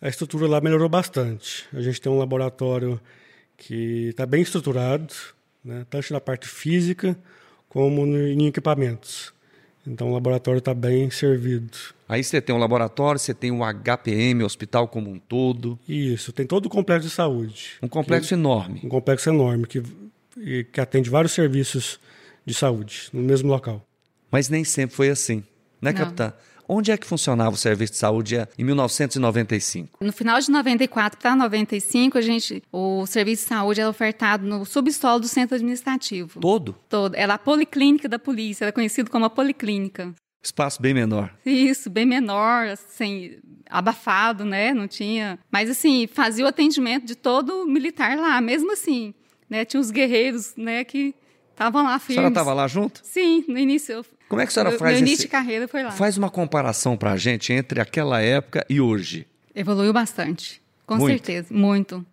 A 0.00 0.08
estrutura 0.08 0.48
lá 0.48 0.60
melhorou 0.60 0.88
bastante. 0.88 1.66
A 1.72 1.80
gente 1.80 2.00
tem 2.00 2.10
um 2.10 2.18
laboratório 2.18 3.00
que 3.56 4.08
está 4.08 4.24
bem 4.24 4.42
estruturado, 4.42 5.12
né, 5.64 5.84
tanto 5.90 6.12
na 6.12 6.20
parte 6.20 6.48
física 6.48 7.18
como 7.68 8.06
em 8.06 8.46
equipamentos. 8.46 9.32
Então 9.90 10.08
o 10.08 10.12
laboratório 10.14 10.60
está 10.60 10.72
bem 10.72 11.10
servido. 11.10 11.76
Aí 12.08 12.22
você 12.22 12.40
tem 12.40 12.54
um 12.54 12.58
laboratório, 12.58 13.18
você 13.18 13.34
tem 13.34 13.50
um 13.50 13.60
HPM, 13.64 14.44
hospital 14.44 14.86
como 14.86 15.10
um 15.10 15.18
todo. 15.18 15.76
Isso, 15.88 16.32
tem 16.32 16.46
todo 16.46 16.66
o 16.66 16.70
complexo 16.70 17.08
de 17.08 17.14
saúde. 17.14 17.72
Um 17.82 17.88
complexo 17.88 18.28
que, 18.28 18.34
enorme. 18.34 18.80
Um 18.84 18.88
complexo 18.88 19.28
enorme 19.28 19.66
que, 19.66 19.82
que 20.64 20.80
atende 20.80 21.10
vários 21.10 21.32
serviços 21.32 21.98
de 22.46 22.54
saúde 22.54 23.08
no 23.12 23.20
mesmo 23.20 23.50
local. 23.50 23.84
Mas 24.30 24.48
nem 24.48 24.62
sempre 24.62 24.94
foi 24.94 25.08
assim, 25.10 25.42
né, 25.82 25.90
Não. 25.90 25.98
capitã? 25.98 26.32
Onde 26.72 26.92
é 26.92 26.96
que 26.96 27.04
funcionava 27.04 27.50
o 27.50 27.58
serviço 27.58 27.94
de 27.94 27.98
saúde 27.98 28.36
em 28.56 28.62
1995? 28.62 29.98
No 30.00 30.12
final 30.12 30.38
de 30.38 30.48
94 30.52 31.18
para 31.18 31.34
95, 31.34 32.16
a 32.16 32.20
gente, 32.20 32.62
o 32.70 33.04
serviço 33.06 33.42
de 33.42 33.48
saúde 33.48 33.80
era 33.80 33.90
ofertado 33.90 34.46
no 34.46 34.64
subsolo 34.64 35.18
do 35.18 35.26
centro 35.26 35.56
administrativo. 35.56 36.38
Todo? 36.38 36.76
Todo. 36.88 37.16
Era 37.16 37.34
a 37.34 37.38
policlínica 37.38 38.08
da 38.08 38.20
polícia, 38.20 38.66
era 38.66 38.72
conhecido 38.72 39.10
como 39.10 39.24
a 39.24 39.30
policlínica. 39.30 40.14
Espaço 40.40 40.80
bem 40.80 40.94
menor. 40.94 41.34
Isso, 41.44 41.90
bem 41.90 42.06
menor, 42.06 42.68
assim, 42.68 43.38
abafado, 43.68 44.44
né? 44.44 44.72
Não 44.72 44.86
tinha. 44.86 45.40
Mas, 45.50 45.68
assim, 45.68 46.06
fazia 46.06 46.44
o 46.44 46.48
atendimento 46.48 47.04
de 47.04 47.16
todo 47.16 47.66
militar 47.66 48.16
lá, 48.16 48.40
mesmo 48.40 48.72
assim. 48.72 49.12
Né? 49.48 49.64
Tinha 49.64 49.80
os 49.80 49.90
guerreiros, 49.90 50.54
né, 50.56 50.84
que 50.84 51.16
estavam 51.60 51.84
lá 51.84 51.98
firmes. 51.98 52.10
A 52.10 52.14
senhora 52.14 52.28
estava 52.28 52.54
lá 52.54 52.66
junto? 52.66 53.00
Sim, 53.04 53.44
no 53.46 53.58
início. 53.58 54.04
Como 54.28 54.40
é 54.40 54.46
que 54.46 54.50
a 54.50 54.52
senhora 54.52 54.78
faz 54.78 54.92
Meu 54.92 55.00
início 55.00 55.14
esse... 55.14 55.22
de 55.24 55.28
carreira 55.28 55.68
foi 55.68 55.82
lá. 55.82 55.90
Faz 55.90 56.16
uma 56.16 56.30
comparação 56.30 56.96
para 56.96 57.12
a 57.12 57.16
gente 57.16 57.52
entre 57.52 57.80
aquela 57.80 58.20
época 58.20 58.64
e 58.68 58.80
hoje. 58.80 59.26
Evoluiu 59.54 59.92
bastante, 59.92 60.62
com 60.86 60.96
muito. 60.96 61.10
certeza, 61.10 61.52
muito. 61.52 62.04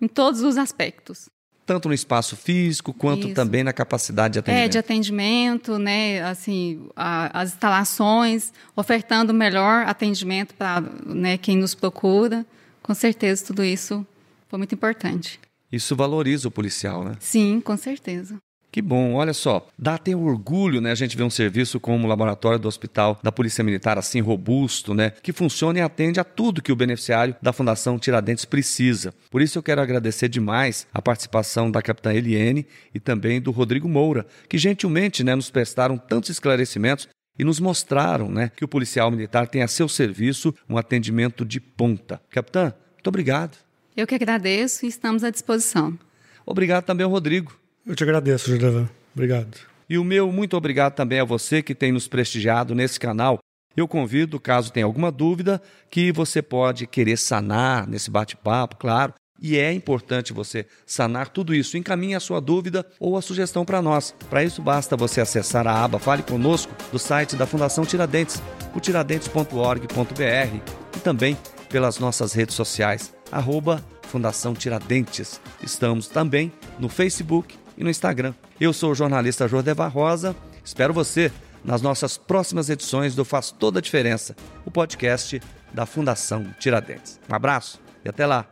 Em 0.00 0.06
todos 0.06 0.42
os 0.42 0.56
aspectos. 0.56 1.26
Tanto 1.66 1.88
no 1.88 1.94
espaço 1.94 2.36
físico, 2.36 2.92
quanto 2.92 3.26
Isso. 3.26 3.34
também 3.34 3.64
na 3.64 3.72
capacidade 3.72 4.34
de 4.34 4.38
atendimento. 4.38 4.66
É, 4.66 4.68
de 4.68 4.78
atendimento, 4.78 5.78
né? 5.78 6.22
Assim, 6.22 6.86
a, 6.94 7.40
as 7.40 7.54
instalações, 7.54 8.52
ofertando 8.76 9.32
melhor 9.32 9.86
atendimento 9.86 10.54
para 10.54 10.82
né, 11.06 11.38
quem 11.38 11.56
nos 11.56 11.74
procura. 11.74 12.44
Com 12.82 12.94
certeza, 12.94 13.46
tudo 13.46 13.64
isso 13.64 14.06
foi 14.46 14.58
muito 14.58 14.74
importante. 14.74 15.40
Isso 15.72 15.96
valoriza 15.96 16.48
o 16.48 16.50
policial, 16.50 17.02
né? 17.02 17.16
Sim, 17.18 17.62
com 17.62 17.78
certeza. 17.78 18.36
Que 18.74 18.82
bom, 18.82 19.14
olha 19.14 19.32
só, 19.32 19.68
dá 19.78 19.94
até 19.94 20.16
orgulho, 20.16 20.80
né, 20.80 20.90
a 20.90 20.96
gente 20.96 21.16
ver 21.16 21.22
um 21.22 21.30
serviço 21.30 21.78
como 21.78 22.04
o 22.04 22.08
laboratório 22.08 22.58
do 22.58 22.66
Hospital 22.66 23.20
da 23.22 23.30
Polícia 23.30 23.62
Militar 23.62 23.98
assim 23.98 24.20
robusto, 24.20 24.92
né, 24.92 25.12
que 25.22 25.32
funciona 25.32 25.78
e 25.78 25.80
atende 25.80 26.18
a 26.18 26.24
tudo 26.24 26.60
que 26.60 26.72
o 26.72 26.74
beneficiário 26.74 27.36
da 27.40 27.52
Fundação 27.52 28.00
Tiradentes 28.00 28.44
precisa. 28.44 29.14
Por 29.30 29.40
isso 29.40 29.56
eu 29.56 29.62
quero 29.62 29.80
agradecer 29.80 30.28
demais 30.28 30.88
a 30.92 31.00
participação 31.00 31.70
da 31.70 31.80
capitã 31.80 32.12
Eliene 32.12 32.66
e 32.92 32.98
também 32.98 33.40
do 33.40 33.52
Rodrigo 33.52 33.88
Moura, 33.88 34.26
que 34.48 34.58
gentilmente, 34.58 35.22
né, 35.22 35.36
nos 35.36 35.50
prestaram 35.50 35.96
tantos 35.96 36.30
esclarecimentos 36.30 37.06
e 37.38 37.44
nos 37.44 37.60
mostraram, 37.60 38.28
né, 38.28 38.50
que 38.56 38.64
o 38.64 38.68
policial 38.68 39.08
militar 39.08 39.46
tem 39.46 39.62
a 39.62 39.68
seu 39.68 39.88
serviço 39.88 40.52
um 40.68 40.76
atendimento 40.76 41.44
de 41.44 41.60
ponta. 41.60 42.20
Capitã, 42.28 42.74
muito 42.94 43.06
obrigado. 43.06 43.56
Eu 43.96 44.04
que 44.04 44.16
agradeço 44.16 44.84
e 44.84 44.88
estamos 44.88 45.22
à 45.22 45.30
disposição. 45.30 45.96
Obrigado 46.44 46.82
também 46.82 47.04
ao 47.04 47.10
Rodrigo. 47.12 47.62
Eu 47.86 47.94
te 47.94 48.02
agradeço, 48.02 48.50
Juliana. 48.50 48.90
Obrigado. 49.14 49.58
E 49.88 49.98
o 49.98 50.04
meu 50.04 50.32
muito 50.32 50.56
obrigado 50.56 50.94
também 50.94 51.20
a 51.20 51.24
você 51.24 51.62
que 51.62 51.74
tem 51.74 51.92
nos 51.92 52.08
prestigiado 52.08 52.74
nesse 52.74 52.98
canal. 52.98 53.38
Eu 53.76 53.86
convido, 53.88 54.40
caso 54.40 54.72
tenha 54.72 54.86
alguma 54.86 55.10
dúvida, 55.10 55.60
que 55.90 56.12
você 56.12 56.40
pode 56.40 56.86
querer 56.86 57.18
sanar 57.18 57.86
nesse 57.86 58.10
bate-papo, 58.10 58.76
claro. 58.76 59.12
E 59.40 59.58
é 59.58 59.72
importante 59.72 60.32
você 60.32 60.64
sanar 60.86 61.28
tudo 61.28 61.54
isso. 61.54 61.76
Encaminhe 61.76 62.14
a 62.14 62.20
sua 62.20 62.40
dúvida 62.40 62.86
ou 63.00 63.16
a 63.16 63.22
sugestão 63.22 63.64
para 63.64 63.82
nós. 63.82 64.14
Para 64.30 64.44
isso, 64.44 64.62
basta 64.62 64.96
você 64.96 65.20
acessar 65.20 65.66
a 65.66 65.84
aba 65.84 65.98
Fale 65.98 66.22
Conosco 66.22 66.72
do 66.90 66.98
site 66.98 67.36
da 67.36 67.46
Fundação 67.46 67.84
Tiradentes, 67.84 68.40
o 68.74 68.80
tiradentes.org.br 68.80 70.56
e 70.96 71.00
também 71.00 71.36
pelas 71.68 71.98
nossas 71.98 72.32
redes 72.32 72.54
sociais, 72.54 73.12
arroba 73.30 73.84
Fundação 74.02 74.54
Tiradentes. 74.54 75.40
Estamos 75.60 76.06
também 76.06 76.52
no 76.78 76.88
Facebook 76.88 77.63
e 77.76 77.84
no 77.84 77.90
Instagram. 77.90 78.34
Eu 78.60 78.72
sou 78.72 78.92
o 78.92 78.94
jornalista 78.94 79.48
Jordeva 79.48 79.86
Rosa. 79.88 80.34
Espero 80.64 80.92
você 80.92 81.30
nas 81.64 81.80
nossas 81.80 82.18
próximas 82.18 82.68
edições 82.68 83.14
do 83.14 83.24
Faz 83.24 83.50
Toda 83.50 83.78
a 83.78 83.82
Diferença, 83.82 84.36
o 84.64 84.70
podcast 84.70 85.40
da 85.72 85.86
Fundação 85.86 86.54
Tiradentes. 86.60 87.18
Um 87.28 87.34
abraço 87.34 87.80
e 88.04 88.08
até 88.08 88.26
lá! 88.26 88.46